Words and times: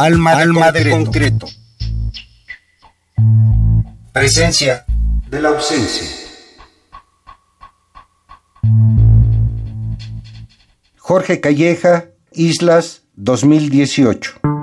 Alma, 0.00 0.36
de, 0.36 0.42
Alma 0.42 0.66
concreto. 0.66 0.84
de 0.84 0.90
concreto. 1.04 1.46
Presencia 4.12 4.84
de 5.28 5.42
la 5.42 5.48
ausencia. 5.48 6.06
Jorge 10.98 11.40
Calleja, 11.40 12.10
Islas 12.32 13.02
2018. 13.16 14.57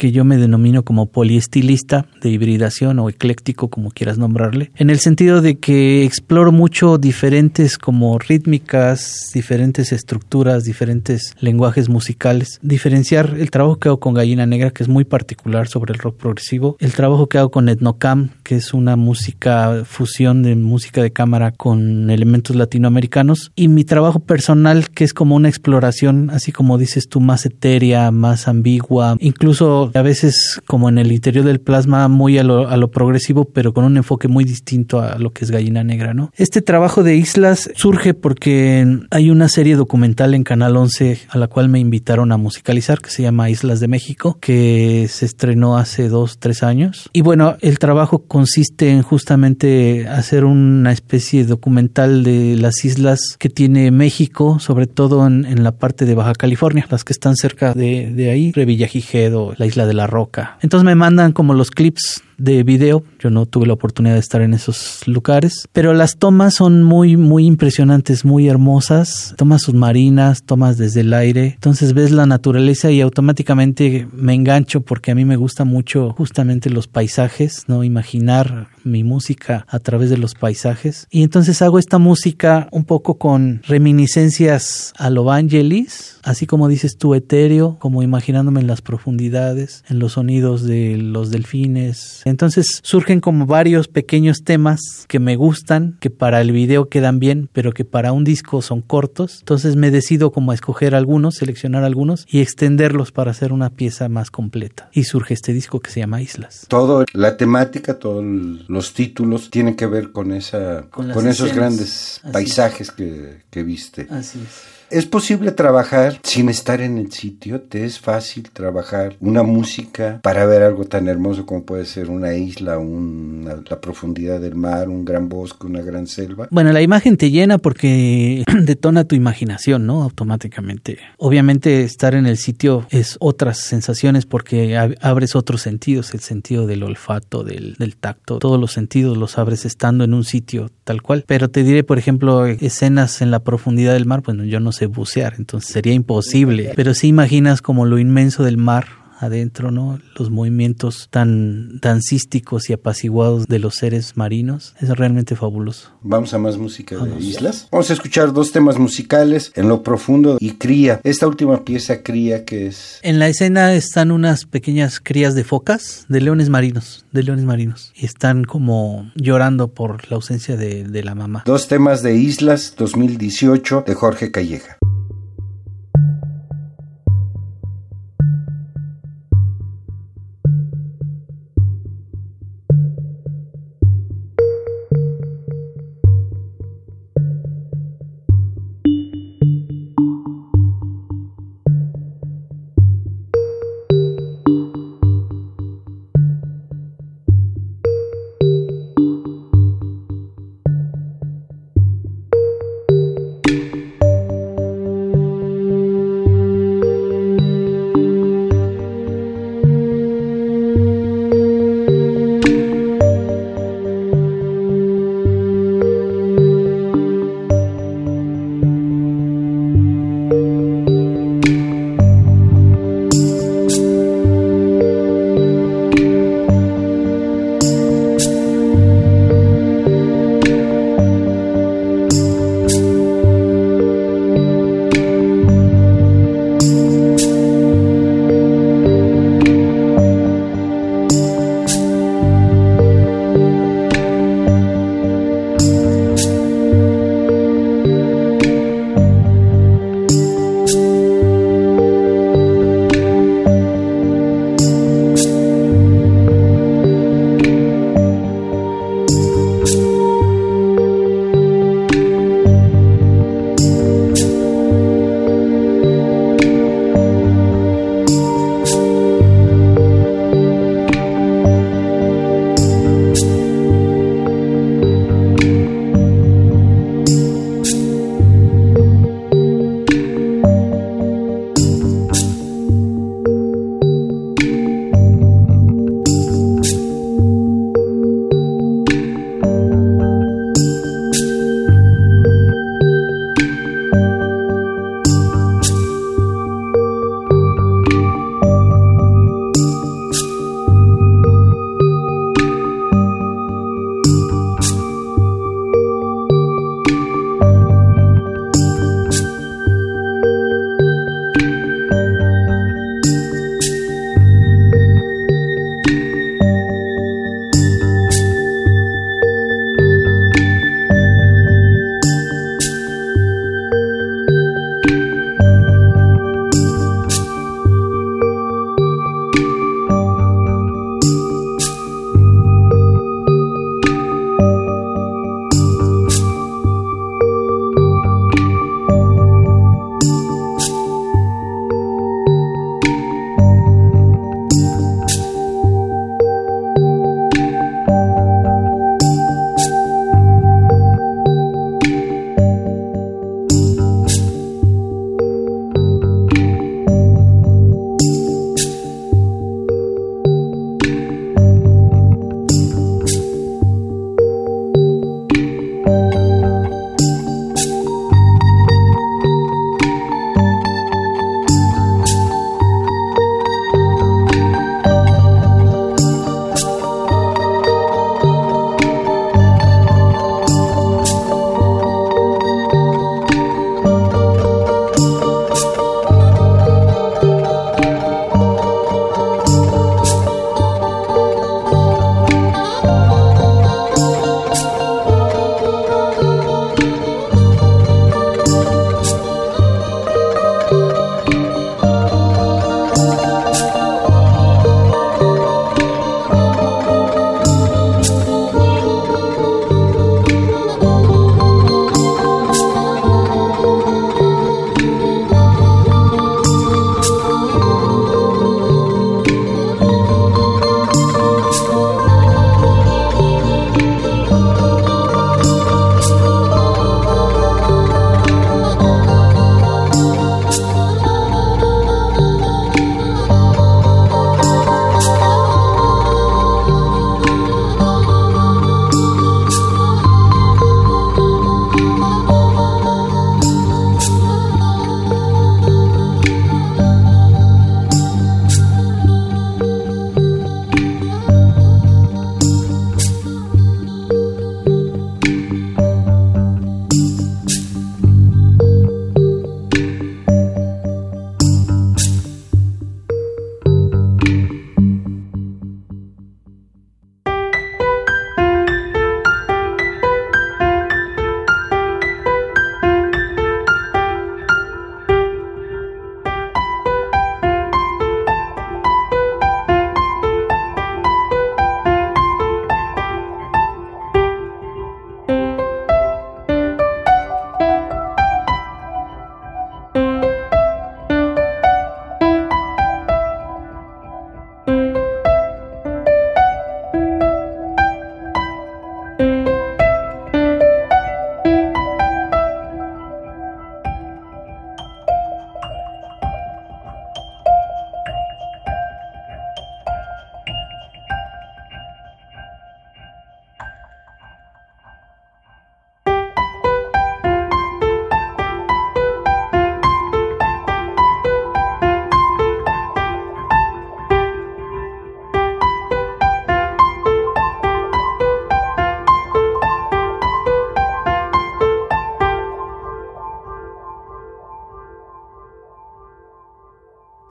que 0.00 0.12
yo 0.12 0.24
me 0.24 0.38
denomino 0.38 0.82
como 0.82 1.10
poliestilista 1.10 2.06
de 2.22 2.30
hibridación 2.30 2.98
o 3.00 3.10
ecléctico, 3.10 3.68
como 3.68 3.90
quieras 3.90 4.16
nombrarle, 4.16 4.70
en 4.76 4.88
el 4.88 4.98
sentido 4.98 5.42
de 5.42 5.58
que 5.58 6.06
exploro 6.06 6.52
mucho 6.52 6.96
diferentes 6.96 7.76
como 7.76 8.18
rítmicas, 8.18 9.30
diferentes 9.34 9.92
estructuras, 9.92 10.64
diferentes 10.64 11.36
lenguajes 11.38 11.90
musicales. 11.90 12.58
Diferenciar 12.62 13.36
el 13.38 13.50
trabajo 13.50 13.78
que 13.78 13.88
hago 13.90 14.00
con 14.00 14.14
Gallina 14.14 14.46
Negra, 14.46 14.70
que 14.70 14.82
es 14.82 14.88
muy 14.88 15.04
particular 15.04 15.68
sobre 15.68 15.92
el 15.92 15.98
rock 15.98 16.16
progresivo, 16.16 16.78
el 16.80 16.94
trabajo 16.94 17.26
que 17.26 17.36
hago 17.36 17.50
con 17.50 17.68
Etnocam, 17.68 18.30
que 18.42 18.56
es 18.56 18.72
una 18.72 18.96
música 18.96 19.82
fusión 19.84 20.42
de 20.42 20.56
música 20.56 21.02
de 21.02 21.12
cámara 21.12 21.52
con 21.52 22.08
elementos 22.08 22.56
latinoamericanos, 22.56 23.52
y 23.54 23.68
mi 23.68 23.84
trabajo 23.84 24.20
personal, 24.20 24.88
que 24.88 25.04
es 25.04 25.12
como 25.12 25.36
una 25.36 25.50
exploración, 25.50 26.30
así 26.30 26.52
como 26.52 26.78
dices 26.78 27.06
tú, 27.06 27.20
más 27.20 27.44
etérea, 27.44 28.10
más 28.10 28.48
ambigua, 28.48 29.18
incluso 29.20 29.89
a 29.94 30.02
veces 30.02 30.60
como 30.66 30.88
en 30.88 30.98
el 30.98 31.12
interior 31.12 31.44
del 31.44 31.60
plasma 31.60 32.08
muy 32.08 32.38
a 32.38 32.44
lo, 32.44 32.68
a 32.68 32.76
lo 32.76 32.90
progresivo, 32.90 33.44
pero 33.44 33.72
con 33.72 33.84
un 33.84 33.96
enfoque 33.96 34.28
muy 34.28 34.44
distinto 34.44 35.00
a 35.00 35.18
lo 35.18 35.30
que 35.30 35.44
es 35.44 35.50
Gallina 35.50 35.84
Negra, 35.84 36.14
¿no? 36.14 36.30
Este 36.36 36.62
trabajo 36.62 37.02
de 37.02 37.16
Islas 37.16 37.70
surge 37.74 38.14
porque 38.14 38.98
hay 39.10 39.30
una 39.30 39.48
serie 39.48 39.76
documental 39.76 40.34
en 40.34 40.44
Canal 40.44 40.76
11 40.76 41.20
a 41.28 41.38
la 41.38 41.48
cual 41.48 41.68
me 41.68 41.78
invitaron 41.78 42.32
a 42.32 42.36
musicalizar 42.36 43.00
que 43.00 43.10
se 43.10 43.22
llama 43.22 43.50
Islas 43.50 43.80
de 43.80 43.88
México, 43.88 44.38
que 44.40 45.06
se 45.08 45.26
estrenó 45.26 45.76
hace 45.76 46.08
dos, 46.08 46.38
tres 46.38 46.62
años. 46.62 47.10
Y 47.12 47.22
bueno, 47.22 47.56
el 47.60 47.78
trabajo 47.78 48.20
consiste 48.26 48.90
en 48.90 49.02
justamente 49.02 50.06
hacer 50.08 50.44
una 50.44 50.92
especie 50.92 51.42
de 51.42 51.48
documental 51.48 52.24
de 52.24 52.56
las 52.56 52.84
islas 52.84 53.20
que 53.38 53.48
tiene 53.48 53.90
México, 53.90 54.58
sobre 54.60 54.86
todo 54.86 55.26
en, 55.26 55.44
en 55.44 55.64
la 55.64 55.72
parte 55.72 56.04
de 56.04 56.14
Baja 56.14 56.34
California, 56.34 56.86
las 56.90 57.04
que 57.04 57.12
están 57.12 57.36
cerca 57.36 57.74
de, 57.74 58.12
de 58.12 58.30
ahí, 58.30 58.52
Revillagigedo, 58.52 59.54
la 59.56 59.66
isla 59.66 59.79
de 59.86 59.94
la 59.94 60.06
Roca. 60.06 60.58
Entonces 60.60 60.84
me 60.84 60.94
mandan 60.94 61.32
como 61.32 61.54
los 61.54 61.70
clips 61.70 62.22
de 62.40 62.62
video. 62.62 63.04
Yo 63.18 63.30
no 63.30 63.46
tuve 63.46 63.66
la 63.66 63.74
oportunidad 63.74 64.14
de 64.14 64.20
estar 64.20 64.42
en 64.42 64.54
esos 64.54 65.06
lugares, 65.06 65.68
pero 65.72 65.92
las 65.92 66.16
tomas 66.16 66.54
son 66.54 66.82
muy, 66.82 67.16
muy 67.16 67.46
impresionantes, 67.46 68.24
muy 68.24 68.48
hermosas. 68.48 69.34
Tomas 69.36 69.62
submarinas, 69.62 70.42
tomas 70.42 70.78
desde 70.78 71.02
el 71.02 71.12
aire. 71.12 71.52
Entonces 71.54 71.92
ves 71.92 72.10
la 72.10 72.26
naturaleza 72.26 72.90
y 72.90 73.00
automáticamente 73.00 74.08
me 74.12 74.34
engancho 74.34 74.80
porque 74.80 75.10
a 75.10 75.14
mí 75.14 75.24
me 75.24 75.36
gusta 75.36 75.64
mucho 75.64 76.14
justamente 76.16 76.70
los 76.70 76.88
paisajes, 76.88 77.64
¿no? 77.68 77.84
Imaginar 77.84 78.68
mi 78.84 79.04
música 79.04 79.66
a 79.68 79.78
través 79.78 80.10
de 80.10 80.18
los 80.18 80.34
paisajes. 80.34 81.06
Y 81.10 81.22
entonces 81.22 81.60
hago 81.62 81.78
esta 81.78 81.98
música 81.98 82.68
un 82.72 82.84
poco 82.84 83.18
con 83.18 83.62
reminiscencias 83.66 84.92
a 84.96 85.10
lo 85.10 85.24
Vangelis, 85.24 86.18
así 86.22 86.46
como 86.46 86.68
dices 86.68 86.96
tú, 86.96 87.14
etéreo, 87.14 87.76
como 87.78 88.02
imaginándome 88.02 88.60
en 88.60 88.66
las 88.66 88.80
profundidades, 88.80 89.84
en 89.88 89.98
los 89.98 90.12
sonidos 90.12 90.64
de 90.64 90.96
los 90.96 91.30
delfines. 91.30 92.22
Entonces 92.30 92.80
surgen 92.82 93.20
como 93.20 93.46
varios 93.46 93.88
pequeños 93.88 94.38
temas 94.44 94.80
que 95.08 95.18
me 95.18 95.36
gustan, 95.36 95.96
que 96.00 96.10
para 96.10 96.40
el 96.40 96.52
video 96.52 96.88
quedan 96.88 97.18
bien, 97.18 97.48
pero 97.52 97.72
que 97.72 97.84
para 97.84 98.12
un 98.12 98.24
disco 98.24 98.62
son 98.62 98.80
cortos. 98.80 99.38
Entonces 99.40 99.76
me 99.76 99.90
decido 99.90 100.32
como 100.32 100.52
a 100.52 100.54
escoger 100.54 100.94
algunos, 100.94 101.36
seleccionar 101.36 101.84
algunos 101.84 102.26
y 102.28 102.40
extenderlos 102.40 103.12
para 103.12 103.30
hacer 103.32 103.52
una 103.52 103.70
pieza 103.70 104.08
más 104.08 104.30
completa. 104.30 104.88
Y 104.92 105.04
surge 105.04 105.34
este 105.34 105.52
disco 105.52 105.80
que 105.80 105.90
se 105.90 106.00
llama 106.00 106.22
Islas. 106.22 106.66
Todo, 106.68 107.04
la 107.12 107.36
temática, 107.36 107.98
todos 107.98 108.24
los 108.68 108.94
títulos 108.94 109.50
tienen 109.50 109.76
que 109.76 109.86
ver 109.86 110.12
con 110.12 110.32
esa, 110.32 110.84
Con 110.90 111.10
esos 111.10 111.48
escenas. 111.48 111.56
grandes 111.56 112.20
Así 112.22 112.32
paisajes 112.32 112.90
que, 112.90 113.42
que 113.50 113.62
viste. 113.62 114.06
Así 114.10 114.38
es. 114.38 114.79
¿Es 114.90 115.06
posible 115.06 115.52
trabajar 115.52 116.18
sin 116.24 116.48
estar 116.48 116.80
en 116.80 116.98
el 116.98 117.12
sitio? 117.12 117.60
¿Te 117.60 117.84
es 117.84 118.00
fácil 118.00 118.50
trabajar 118.50 119.14
una 119.20 119.44
música 119.44 120.18
para 120.22 120.46
ver 120.46 120.62
algo 120.64 120.84
tan 120.84 121.06
hermoso 121.06 121.46
como 121.46 121.62
puede 121.64 121.84
ser 121.86 122.10
una 122.10 122.34
isla, 122.34 122.76
una- 122.78 123.62
la 123.68 123.80
profundidad 123.80 124.40
del 124.40 124.56
mar, 124.56 124.88
un 124.88 125.04
gran 125.04 125.28
bosque, 125.28 125.66
una 125.68 125.80
gran 125.80 126.08
selva? 126.08 126.48
Bueno, 126.50 126.72
la 126.72 126.82
imagen 126.82 127.16
te 127.16 127.30
llena 127.30 127.58
porque 127.58 128.42
detona 128.62 129.04
tu 129.04 129.14
imaginación, 129.14 129.86
¿no? 129.86 130.02
Automáticamente. 130.02 130.98
Obviamente 131.18 131.84
estar 131.84 132.14
en 132.16 132.26
el 132.26 132.36
sitio 132.36 132.86
es 132.90 133.16
otras 133.20 133.58
sensaciones 133.58 134.26
porque 134.26 134.76
ab- 134.76 134.96
abres 135.00 135.36
otros 135.36 135.62
sentidos, 135.62 136.14
el 136.14 136.20
sentido 136.20 136.66
del 136.66 136.82
olfato, 136.82 137.44
del, 137.44 137.74
del 137.78 137.96
tacto, 137.96 138.38
todos 138.40 138.58
los 138.60 138.72
sentidos 138.72 139.16
los 139.16 139.38
abres 139.38 139.64
estando 139.64 140.02
en 140.02 140.14
un 140.14 140.24
sitio 140.24 140.70
tal 140.82 141.00
cual. 141.02 141.22
Pero 141.28 141.48
te 141.48 141.62
diré, 141.62 141.84
por 141.84 141.98
ejemplo, 141.98 142.44
escenas 142.46 143.22
en 143.22 143.30
la 143.30 143.38
profundidad 143.38 143.92
del 143.92 144.06
mar, 144.06 144.22
bueno, 144.24 144.44
yo 144.44 144.58
no 144.58 144.72
sé 144.72 144.79
bucear, 144.86 145.34
entonces 145.38 145.70
sería 145.72 145.92
imposible. 145.92 146.72
Pero 146.76 146.94
sí 146.94 147.08
imaginas 147.08 147.62
como 147.62 147.86
lo 147.86 147.98
inmenso 147.98 148.42
del 148.42 148.56
mar 148.56 148.99
adentro, 149.20 149.70
¿no? 149.70 150.00
Los 150.18 150.30
movimientos 150.30 151.08
tan 151.10 151.78
dancísticos 151.80 152.70
y 152.70 152.72
apaciguados 152.72 153.46
de 153.46 153.58
los 153.58 153.76
seres 153.76 154.16
marinos. 154.16 154.74
Es 154.80 154.88
realmente 154.90 155.36
fabuloso. 155.36 155.90
Vamos 156.02 156.34
a 156.34 156.38
más 156.38 156.56
música 156.56 156.96
de 156.96 157.02
Vamos. 157.02 157.22
islas. 157.24 157.68
Vamos 157.70 157.90
a 157.90 157.92
escuchar 157.92 158.32
dos 158.32 158.52
temas 158.52 158.78
musicales, 158.78 159.52
En 159.54 159.68
lo 159.68 159.82
profundo 159.82 160.36
y 160.40 160.52
Cría. 160.52 161.00
Esta 161.04 161.26
última 161.28 161.64
pieza, 161.64 162.02
Cría, 162.02 162.44
que 162.44 162.66
es... 162.66 162.98
En 163.02 163.18
la 163.18 163.28
escena 163.28 163.74
están 163.74 164.10
unas 164.10 164.44
pequeñas 164.46 165.00
crías 165.00 165.34
de 165.34 165.44
focas, 165.44 166.06
de 166.08 166.20
leones 166.20 166.48
marinos, 166.48 167.04
de 167.12 167.22
leones 167.22 167.44
marinos, 167.44 167.92
y 167.94 168.06
están 168.06 168.44
como 168.44 169.10
llorando 169.14 169.68
por 169.68 170.10
la 170.10 170.16
ausencia 170.16 170.56
de, 170.56 170.84
de 170.84 171.04
la 171.04 171.14
mamá. 171.14 171.42
Dos 171.46 171.68
temas 171.68 172.02
de 172.02 172.16
Islas 172.16 172.74
2018 172.76 173.84
de 173.86 173.94
Jorge 173.94 174.30
Calleja. 174.30 174.79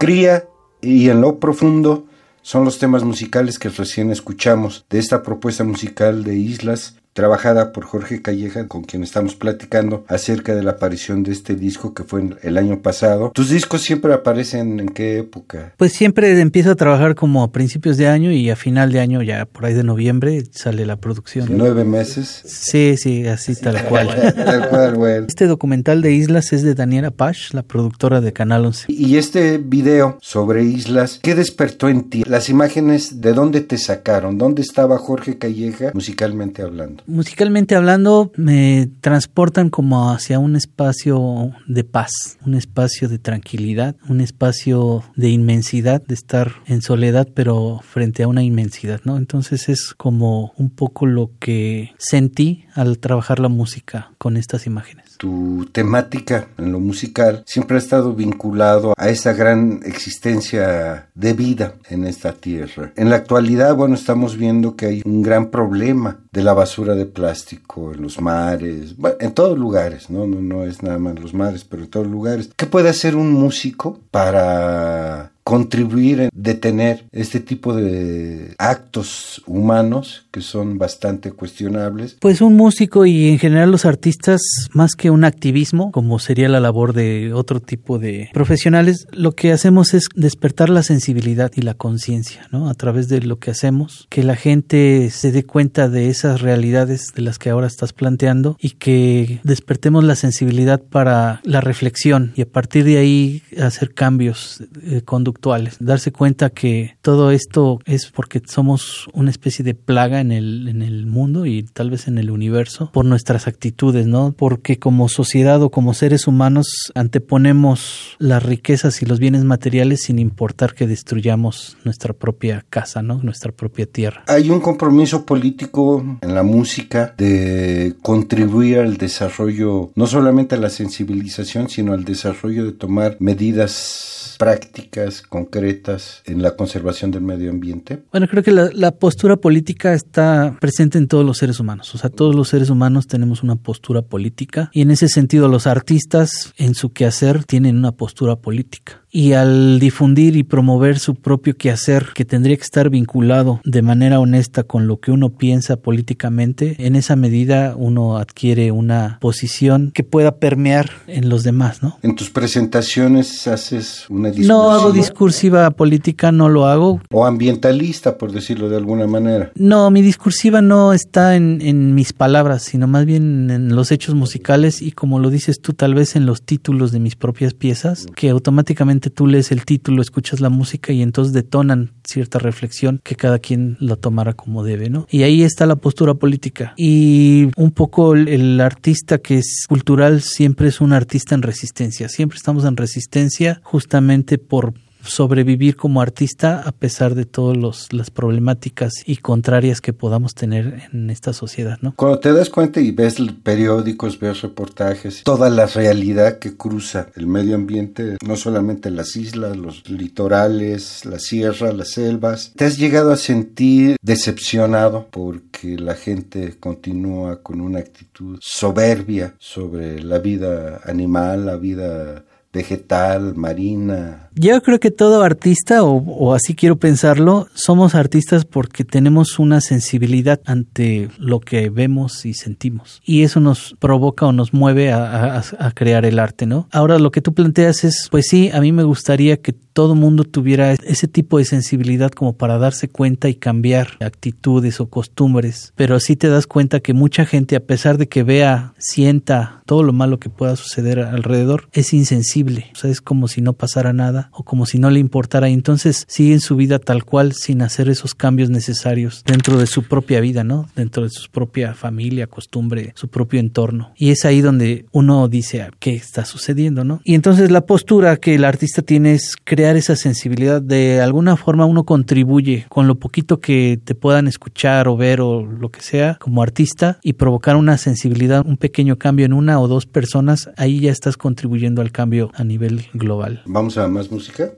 Fría 0.09 0.47
y 0.81 1.09
en 1.09 1.21
lo 1.21 1.39
profundo 1.39 2.07
son 2.41 2.65
los 2.65 2.79
temas 2.79 3.03
musicales 3.03 3.59
que 3.59 3.69
recién 3.69 4.09
escuchamos 4.09 4.83
de 4.89 4.97
esta 4.97 5.21
propuesta 5.21 5.63
musical 5.63 6.23
de 6.23 6.35
Islas 6.35 6.95
trabajada 7.19 7.73
por 7.73 7.83
Jorge 7.83 8.21
Calleja, 8.21 8.69
con 8.69 8.85
quien 8.85 9.03
estamos 9.03 9.35
platicando 9.35 10.05
acerca 10.07 10.55
de 10.55 10.63
la 10.63 10.71
aparición 10.71 11.21
de 11.21 11.33
este 11.33 11.53
disco 11.53 11.93
que 11.93 12.05
fue 12.05 12.23
el 12.41 12.57
año 12.57 12.81
pasado. 12.81 13.31
¿Tus 13.35 13.49
discos 13.49 13.81
siempre 13.81 14.13
aparecen 14.13 14.79
en 14.79 14.87
qué 14.87 15.17
época? 15.17 15.73
Pues 15.75 15.91
siempre 15.91 16.39
empiezo 16.39 16.71
a 16.71 16.75
trabajar 16.75 17.15
como 17.15 17.43
a 17.43 17.51
principios 17.51 17.97
de 17.97 18.07
año 18.07 18.31
y 18.31 18.49
a 18.49 18.55
final 18.55 18.93
de 18.93 19.01
año, 19.01 19.21
ya 19.21 19.45
por 19.45 19.65
ahí 19.65 19.73
de 19.73 19.83
noviembre, 19.83 20.45
sale 20.51 20.85
la 20.85 20.95
producción. 20.95 21.49
¿Nueve 21.51 21.83
meses? 21.83 22.41
Sí, 22.45 22.95
sí, 22.95 23.27
así 23.27 23.53
tal 23.53 23.83
cual. 23.83 24.07
tal 24.35 24.69
cual, 24.69 24.95
bueno. 24.95 25.25
Este 25.27 25.45
documental 25.45 26.01
de 26.01 26.13
Islas 26.13 26.53
es 26.53 26.63
de 26.63 26.73
Daniela 26.73 27.11
Pash, 27.11 27.51
la 27.51 27.63
productora 27.63 28.21
de 28.21 28.31
Canal 28.31 28.65
11. 28.65 28.85
Y 28.87 29.17
este 29.17 29.57
video 29.57 30.17
sobre 30.21 30.63
Islas, 30.63 31.19
¿qué 31.21 31.35
despertó 31.35 31.89
en 31.89 32.09
ti? 32.09 32.23
Las 32.25 32.47
imágenes, 32.47 33.19
¿de 33.19 33.33
dónde 33.33 33.59
te 33.59 33.77
sacaron? 33.77 34.37
¿Dónde 34.37 34.61
estaba 34.61 34.97
Jorge 34.97 35.37
Calleja 35.37 35.91
musicalmente 35.93 36.61
hablando? 36.61 37.03
Musicalmente 37.09 37.75
hablando, 37.75 38.31
me 38.35 38.89
transportan 39.01 39.69
como 39.69 40.11
hacia 40.11 40.39
un 40.39 40.55
espacio 40.55 41.51
de 41.67 41.83
paz, 41.83 42.37
un 42.45 42.53
espacio 42.53 43.09
de 43.09 43.19
tranquilidad, 43.19 43.95
un 44.07 44.21
espacio 44.21 45.03
de 45.15 45.29
inmensidad, 45.29 46.01
de 46.01 46.13
estar 46.13 46.53
en 46.65 46.81
soledad, 46.81 47.27
pero 47.33 47.81
frente 47.83 48.23
a 48.23 48.27
una 48.27 48.43
inmensidad, 48.43 49.01
¿no? 49.03 49.17
Entonces 49.17 49.69
es 49.69 49.93
como 49.95 50.53
un 50.57 50.69
poco 50.69 51.05
lo 51.05 51.31
que 51.39 51.91
sentí 51.97 52.65
al 52.73 52.99
trabajar 52.99 53.39
la 53.39 53.49
música 53.49 54.11
con 54.17 54.37
estas 54.37 54.65
imágenes 54.65 55.08
tu 55.19 55.67
temática 55.73 56.47
en 56.57 56.71
lo 56.71 56.79
musical 56.79 57.43
siempre 57.45 57.75
ha 57.75 57.79
estado 57.79 58.13
vinculado 58.13 58.93
a 58.97 59.09
esa 59.09 59.33
gran 59.33 59.81
existencia 59.83 61.09
de 61.13 61.33
vida 61.33 61.73
en 61.89 62.05
esta 62.05 62.31
tierra. 62.31 62.93
En 62.95 63.09
la 63.09 63.17
actualidad, 63.17 63.75
bueno, 63.75 63.95
estamos 63.95 64.37
viendo 64.37 64.77
que 64.77 64.85
hay 64.85 65.01
un 65.03 65.21
gran 65.21 65.47
problema 65.47 66.21
de 66.31 66.41
la 66.41 66.53
basura 66.53 66.95
de 66.95 67.05
plástico 67.05 67.93
en 67.93 68.01
los 68.01 68.21
mares, 68.21 68.95
en 69.19 69.33
todos 69.33 69.59
lugares, 69.59 70.09
¿no? 70.09 70.25
No, 70.25 70.39
no 70.39 70.63
es 70.63 70.83
nada 70.83 70.99
más 70.99 71.19
los 71.19 71.33
mares, 71.33 71.65
pero 71.65 71.83
en 71.83 71.89
todos 71.89 72.07
lugares. 72.07 72.51
¿Qué 72.55 72.65
puede 72.65 72.87
hacer 72.87 73.17
un 73.17 73.33
músico 73.33 73.99
para 74.11 75.33
contribuir 75.49 76.19
en 76.19 76.29
detener 76.31 77.05
este 77.11 77.39
tipo 77.39 77.73
de 77.73 78.53
actos 78.59 79.41
humanos 79.47 80.27
que 80.29 80.41
son 80.41 80.77
bastante 80.77 81.31
cuestionables. 81.31 82.17
Pues 82.21 82.41
un 82.41 82.55
músico 82.55 83.07
y 83.07 83.29
en 83.29 83.39
general 83.39 83.71
los 83.71 83.83
artistas, 83.83 84.41
más 84.73 84.93
que 84.93 85.09
un 85.09 85.23
activismo, 85.23 85.91
como 85.91 86.19
sería 86.19 86.49
la 86.49 86.59
labor 86.59 86.93
de 86.93 87.33
otro 87.33 87.61
tipo 87.61 87.97
de 87.97 88.29
profesionales, 88.31 89.07
lo 89.11 89.31
que 89.31 89.51
hacemos 89.51 89.95
es 89.95 90.03
despertar 90.13 90.69
la 90.69 90.83
sensibilidad 90.83 91.51
y 91.55 91.63
la 91.63 91.73
conciencia, 91.73 92.47
¿no? 92.51 92.69
A 92.69 92.75
través 92.75 93.07
de 93.07 93.19
lo 93.21 93.39
que 93.39 93.49
hacemos, 93.49 94.05
que 94.11 94.21
la 94.21 94.35
gente 94.35 95.09
se 95.09 95.31
dé 95.31 95.45
cuenta 95.45 95.89
de 95.89 96.09
esas 96.09 96.41
realidades 96.41 97.07
de 97.15 97.23
las 97.23 97.39
que 97.39 97.49
ahora 97.49 97.65
estás 97.65 97.91
planteando 97.91 98.55
y 98.61 98.71
que 98.71 99.41
despertemos 99.43 100.03
la 100.03 100.15
sensibilidad 100.15 100.79
para 100.79 101.41
la 101.43 101.59
reflexión 101.59 102.33
y 102.35 102.43
a 102.43 102.45
partir 102.47 102.83
de 102.83 102.99
ahí 102.99 103.41
hacer 103.59 103.95
cambios 103.95 104.63
eh, 104.83 105.01
conductuales 105.03 105.38
darse 105.79 106.11
cuenta 106.11 106.49
que 106.49 106.97
todo 107.01 107.31
esto 107.31 107.79
es 107.85 108.07
porque 108.07 108.41
somos 108.45 109.07
una 109.13 109.31
especie 109.31 109.63
de 109.63 109.73
plaga 109.73 110.19
en 110.19 110.31
el, 110.31 110.67
en 110.67 110.81
el 110.81 111.05
mundo 111.05 111.45
y 111.45 111.63
tal 111.63 111.89
vez 111.89 112.07
en 112.07 112.17
el 112.17 112.31
universo 112.31 112.91
por 112.91 113.05
nuestras 113.05 113.47
actitudes, 113.47 114.07
¿no? 114.07 114.33
Porque 114.37 114.79
como 114.79 115.09
sociedad 115.09 115.61
o 115.61 115.69
como 115.69 115.93
seres 115.93 116.27
humanos 116.27 116.91
anteponemos 116.95 118.15
las 118.19 118.43
riquezas 118.43 119.01
y 119.01 119.05
los 119.05 119.19
bienes 119.19 119.43
materiales 119.43 120.03
sin 120.03 120.19
importar 120.19 120.73
que 120.73 120.87
destruyamos 120.87 121.77
nuestra 121.83 122.13
propia 122.13 122.65
casa, 122.69 123.01
¿no? 123.01 123.21
Nuestra 123.23 123.51
propia 123.51 123.85
tierra. 123.85 124.23
Hay 124.27 124.49
un 124.49 124.59
compromiso 124.59 125.25
político 125.25 126.19
en 126.21 126.35
la 126.35 126.43
música 126.43 127.13
de 127.17 127.95
contribuir 128.01 128.79
al 128.79 128.97
desarrollo, 128.97 129.91
no 129.95 130.07
solamente 130.07 130.55
a 130.55 130.59
la 130.59 130.69
sensibilización, 130.69 131.69
sino 131.69 131.93
al 131.93 132.05
desarrollo 132.05 132.65
de 132.65 132.71
tomar 132.71 133.17
medidas 133.19 134.35
prácticas 134.39 135.21
concretas 135.29 136.21
en 136.25 136.41
la 136.41 136.55
conservación 136.55 137.11
del 137.11 137.21
medio 137.21 137.51
ambiente? 137.51 138.03
Bueno, 138.11 138.27
creo 138.27 138.43
que 138.43 138.51
la, 138.51 138.91
postura 138.91 139.37
política 139.37 139.93
está 139.93 140.57
presente 140.59 140.97
en 140.97 141.07
todos 141.07 141.25
los 141.25 141.37
seres 141.37 141.59
humanos. 141.59 141.93
O 141.95 141.97
sea, 141.97 142.09
todos 142.09 142.35
los 142.35 142.49
seres 142.49 142.69
humanos 142.69 143.07
tenemos 143.07 143.43
una 143.43 143.55
postura 143.55 144.01
política 144.01 144.69
y 144.73 144.81
en 144.81 144.91
ese 144.91 145.07
sentido 145.07 145.47
los 145.47 145.67
artistas 145.67 146.53
en 146.57 146.75
su 146.75 146.91
quehacer 146.91 147.45
tienen 147.45 147.77
una 147.77 147.91
postura 147.93 148.35
política 148.35 149.03
y 149.11 149.33
al 149.33 149.79
difundir 149.79 150.35
y 150.35 150.43
promover 150.43 150.99
su 150.99 151.15
propio 151.15 151.57
quehacer 151.57 152.09
que 152.13 152.25
tendría 152.25 152.55
que 152.55 152.63
estar 152.63 152.89
vinculado 152.89 153.61
de 153.63 153.81
manera 153.81 154.19
honesta 154.19 154.63
con 154.63 154.87
lo 154.87 154.99
que 154.99 155.11
uno 155.11 155.29
piensa 155.29 155.77
políticamente, 155.77 156.75
en 156.79 156.95
esa 156.95 157.15
medida 157.15 157.73
uno 157.75 158.17
adquiere 158.17 158.71
una 158.71 159.17
posición 159.21 159.91
que 159.93 160.03
pueda 160.03 160.37
permear 160.37 160.91
en 161.07 161.29
los 161.29 161.43
demás, 161.43 161.81
¿no? 161.81 161.97
En 162.03 162.15
tus 162.15 162.29
presentaciones 162.29 163.47
haces 163.47 164.05
una 164.09 164.29
discursiva. 164.29 164.53
No 164.53 164.71
hago 164.71 164.91
discursiva 164.91 165.71
política, 165.71 166.31
no 166.31 166.49
lo 166.49 166.65
hago. 166.65 167.01
O 167.11 167.25
ambientalista, 167.25 168.17
por 168.17 168.31
decirlo 168.31 168.69
de 168.69 168.77
alguna 168.77 169.07
manera. 169.07 169.51
No, 169.55 169.89
mi 169.91 170.01
discursiva 170.01 170.61
no 170.61 170.93
está 170.93 171.35
en, 171.35 171.61
en 171.61 171.95
mis 171.95 172.13
palabras, 172.13 172.63
sino 172.63 172.87
más 172.87 173.05
bien 173.05 173.49
en 173.49 173.75
los 173.75 173.91
hechos 173.91 174.15
musicales 174.15 174.81
y 174.81 174.91
como 174.91 175.19
lo 175.19 175.29
dices 175.29 175.61
tú, 175.61 175.73
tal 175.73 175.95
vez 175.95 176.15
en 176.15 176.25
los 176.25 176.43
títulos 176.43 176.91
de 176.91 176.99
mis 176.99 177.15
propias 177.15 177.53
piezas, 177.53 178.05
que 178.15 178.29
automáticamente 178.29 178.98
tú 178.99 179.27
lees 179.27 179.51
el 179.51 179.63
título, 179.63 180.01
escuchas 180.01 180.41
la 180.41 180.49
música 180.49 180.91
y 180.91 181.01
entonces 181.01 181.33
detonan 181.33 181.91
cierta 182.03 182.39
reflexión 182.39 182.99
que 183.03 183.15
cada 183.15 183.39
quien 183.39 183.77
lo 183.79 183.95
tomara 183.95 184.33
como 184.33 184.63
debe, 184.63 184.89
¿no? 184.89 185.07
Y 185.09 185.23
ahí 185.23 185.43
está 185.43 185.65
la 185.65 185.75
postura 185.75 186.15
política. 186.15 186.73
Y 186.75 187.49
un 187.55 187.71
poco 187.71 188.15
el, 188.15 188.27
el 188.27 188.59
artista 188.59 189.19
que 189.19 189.37
es 189.37 189.65
cultural 189.69 190.21
siempre 190.21 190.67
es 190.67 190.81
un 190.81 190.91
artista 190.91 191.35
en 191.35 191.41
resistencia. 191.41 192.09
Siempre 192.09 192.37
estamos 192.37 192.65
en 192.65 192.75
resistencia 192.75 193.61
justamente 193.63 194.37
por 194.37 194.73
sobrevivir 195.09 195.75
como 195.75 196.01
artista 196.01 196.61
a 196.65 196.71
pesar 196.71 197.15
de 197.15 197.25
todas 197.25 197.91
las 197.91 198.11
problemáticas 198.11 198.93
y 199.05 199.17
contrarias 199.17 199.81
que 199.81 199.93
podamos 199.93 200.35
tener 200.35 200.83
en 200.93 201.09
esta 201.09 201.33
sociedad, 201.33 201.77
¿no? 201.81 201.93
Cuando 201.95 202.19
te 202.19 202.33
das 202.33 202.49
cuenta 202.49 202.79
y 202.79 202.91
ves 202.91 203.17
periódicos, 203.43 204.19
ves 204.19 204.41
reportajes, 204.41 205.23
toda 205.23 205.49
la 205.49 205.65
realidad 205.65 206.39
que 206.39 206.55
cruza 206.55 207.07
el 207.15 207.27
medio 207.27 207.55
ambiente, 207.55 208.17
no 208.25 208.35
solamente 208.35 208.91
las 208.91 209.15
islas, 209.15 209.57
los 209.57 209.89
litorales, 209.89 211.05
la 211.05 211.19
sierra, 211.19 211.73
las 211.73 211.91
selvas, 211.91 212.53
¿te 212.55 212.65
has 212.65 212.77
llegado 212.77 213.11
a 213.11 213.17
sentir 213.17 213.97
decepcionado 214.01 215.07
porque 215.11 215.77
la 215.77 215.95
gente 215.95 216.57
continúa 216.59 217.41
con 217.41 217.61
una 217.61 217.79
actitud 217.79 218.37
soberbia 218.41 219.33
sobre 219.39 220.01
la 220.01 220.19
vida 220.19 220.81
animal, 220.85 221.45
la 221.45 221.55
vida 221.55 222.23
vegetal, 222.51 223.35
marina, 223.35 224.29
yo 224.41 224.61
creo 224.61 224.79
que 224.79 224.89
todo 224.89 225.21
artista, 225.21 225.83
o, 225.83 226.33
así 226.33 226.55
quiero 226.55 226.77
pensarlo, 226.77 227.49
somos 227.55 227.93
artistas 227.93 228.45
porque 228.45 228.85
tenemos 228.85 229.37
una 229.37 229.59
sensibilidad 229.59 230.39
ante 230.45 231.09
lo 231.17 231.41
que 231.41 231.69
vemos 231.69 232.25
y 232.25 232.33
sentimos. 232.33 233.01
Y 233.03 233.23
eso 233.23 233.41
nos 233.41 233.75
provoca 233.79 234.27
o 234.27 234.31
nos 234.31 234.53
mueve 234.53 234.93
a, 234.93 235.43
crear 235.75 236.05
el 236.05 236.19
arte, 236.19 236.45
¿no? 236.45 236.69
Ahora 236.71 236.99
lo 236.99 237.11
que 237.11 237.19
tú 237.19 237.33
planteas 237.33 237.83
es, 237.83 238.07
pues 238.09 238.27
sí, 238.29 238.49
a 238.53 238.61
mí 238.61 238.71
me 238.71 238.83
gustaría 238.83 239.35
que 239.35 239.51
todo 239.79 239.95
mundo 239.95 240.25
tuviera 240.25 240.73
ese 240.73 241.07
tipo 241.07 241.37
de 241.37 241.45
sensibilidad 241.45 242.11
como 242.11 242.33
para 242.33 242.57
darse 242.57 242.89
cuenta 242.89 243.29
y 243.29 243.35
cambiar 243.35 243.91
actitudes 244.01 244.81
o 244.81 244.89
costumbres. 244.89 245.71
Pero 245.77 246.01
sí 246.01 246.17
te 246.17 246.27
das 246.27 246.47
cuenta 246.47 246.81
que 246.81 246.93
mucha 246.93 247.25
gente, 247.25 247.55
a 247.55 247.61
pesar 247.61 247.97
de 247.97 248.09
que 248.09 248.23
vea, 248.23 248.73
sienta 248.77 249.63
todo 249.65 249.83
lo 249.83 249.93
malo 249.93 250.19
que 250.19 250.29
pueda 250.29 250.57
suceder 250.57 250.99
alrededor, 250.99 251.69
es 251.71 251.93
insensible. 251.93 252.71
O 252.73 252.75
sea, 252.75 252.91
es 252.91 252.99
como 252.99 253.29
si 253.29 253.39
no 253.39 253.53
pasara 253.53 253.93
nada 253.93 254.29
o 254.33 254.43
como 254.43 254.65
si 254.65 254.79
no 254.79 254.89
le 254.89 254.99
importara 254.99 255.49
y 255.49 255.53
entonces 255.53 256.03
siguen 256.09 256.41
su 256.41 256.57
vida 256.57 256.79
tal 256.79 257.05
cual 257.05 257.31
sin 257.31 257.61
hacer 257.61 257.87
esos 257.87 258.15
cambios 258.15 258.49
necesarios 258.49 259.23
dentro 259.25 259.57
de 259.57 259.65
su 259.65 259.83
propia 259.83 260.19
vida, 260.19 260.43
¿no? 260.43 260.67
Dentro 260.75 261.03
de 261.03 261.09
su 261.09 261.29
propia 261.31 261.73
familia, 261.73 262.27
costumbre, 262.27 262.91
su 262.95 263.07
propio 263.07 263.39
entorno. 263.39 263.93
Y 263.95 264.09
es 264.09 264.25
ahí 264.25 264.41
donde 264.41 264.87
uno 264.91 265.29
dice, 265.29 265.61
ah, 265.61 265.71
¿qué 265.79 265.95
está 265.95 266.25
sucediendo, 266.25 266.83
no? 266.83 266.99
Y 267.05 267.15
entonces 267.15 267.49
la 267.49 267.61
postura 267.61 268.17
que 268.17 268.35
el 268.35 268.43
artista 268.43 268.81
tiene 268.81 269.13
es 269.13 269.37
crear 269.69 269.77
esa 269.77 269.95
sensibilidad. 269.95 270.61
De 270.61 270.99
alguna 270.99 271.37
forma 271.37 271.65
uno 271.65 271.83
contribuye 271.83 272.65
con 272.69 272.87
lo 272.87 272.95
poquito 272.95 273.39
que 273.39 273.79
te 273.83 273.93
puedan 273.93 274.27
escuchar 274.27 274.87
o 274.87 274.97
ver 274.97 275.21
o 275.21 275.45
lo 275.45 275.69
que 275.69 275.81
sea 275.81 276.17
como 276.19 276.41
artista 276.41 276.99
y 277.03 277.13
provocar 277.13 277.55
una 277.55 277.77
sensibilidad, 277.77 278.43
un 278.45 278.57
pequeño 278.57 278.97
cambio 278.97 279.27
en 279.27 279.33
una 279.33 279.59
o 279.59 279.67
dos 279.67 279.85
personas, 279.85 280.49
ahí 280.57 280.79
ya 280.79 280.91
estás 280.91 281.17
contribuyendo 281.17 281.81
al 281.81 281.91
cambio 281.91 282.31
a 282.33 282.43
nivel 282.43 282.87
global. 282.93 283.43
Vamos 283.45 283.77
a 283.77 283.87
más 283.87 284.11
música. 284.11 284.51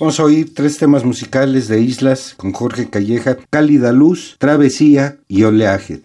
Vamos 0.00 0.18
a 0.18 0.24
oír 0.24 0.52
tres 0.52 0.76
temas 0.76 1.04
musicales 1.04 1.68
de 1.68 1.80
Islas 1.80 2.34
con 2.36 2.52
Jorge 2.52 2.90
Calleja, 2.90 3.36
Cálida 3.48 3.92
Luz, 3.92 4.34
Travesía 4.38 5.18
y 5.28 5.44
Oleaje. 5.44 6.02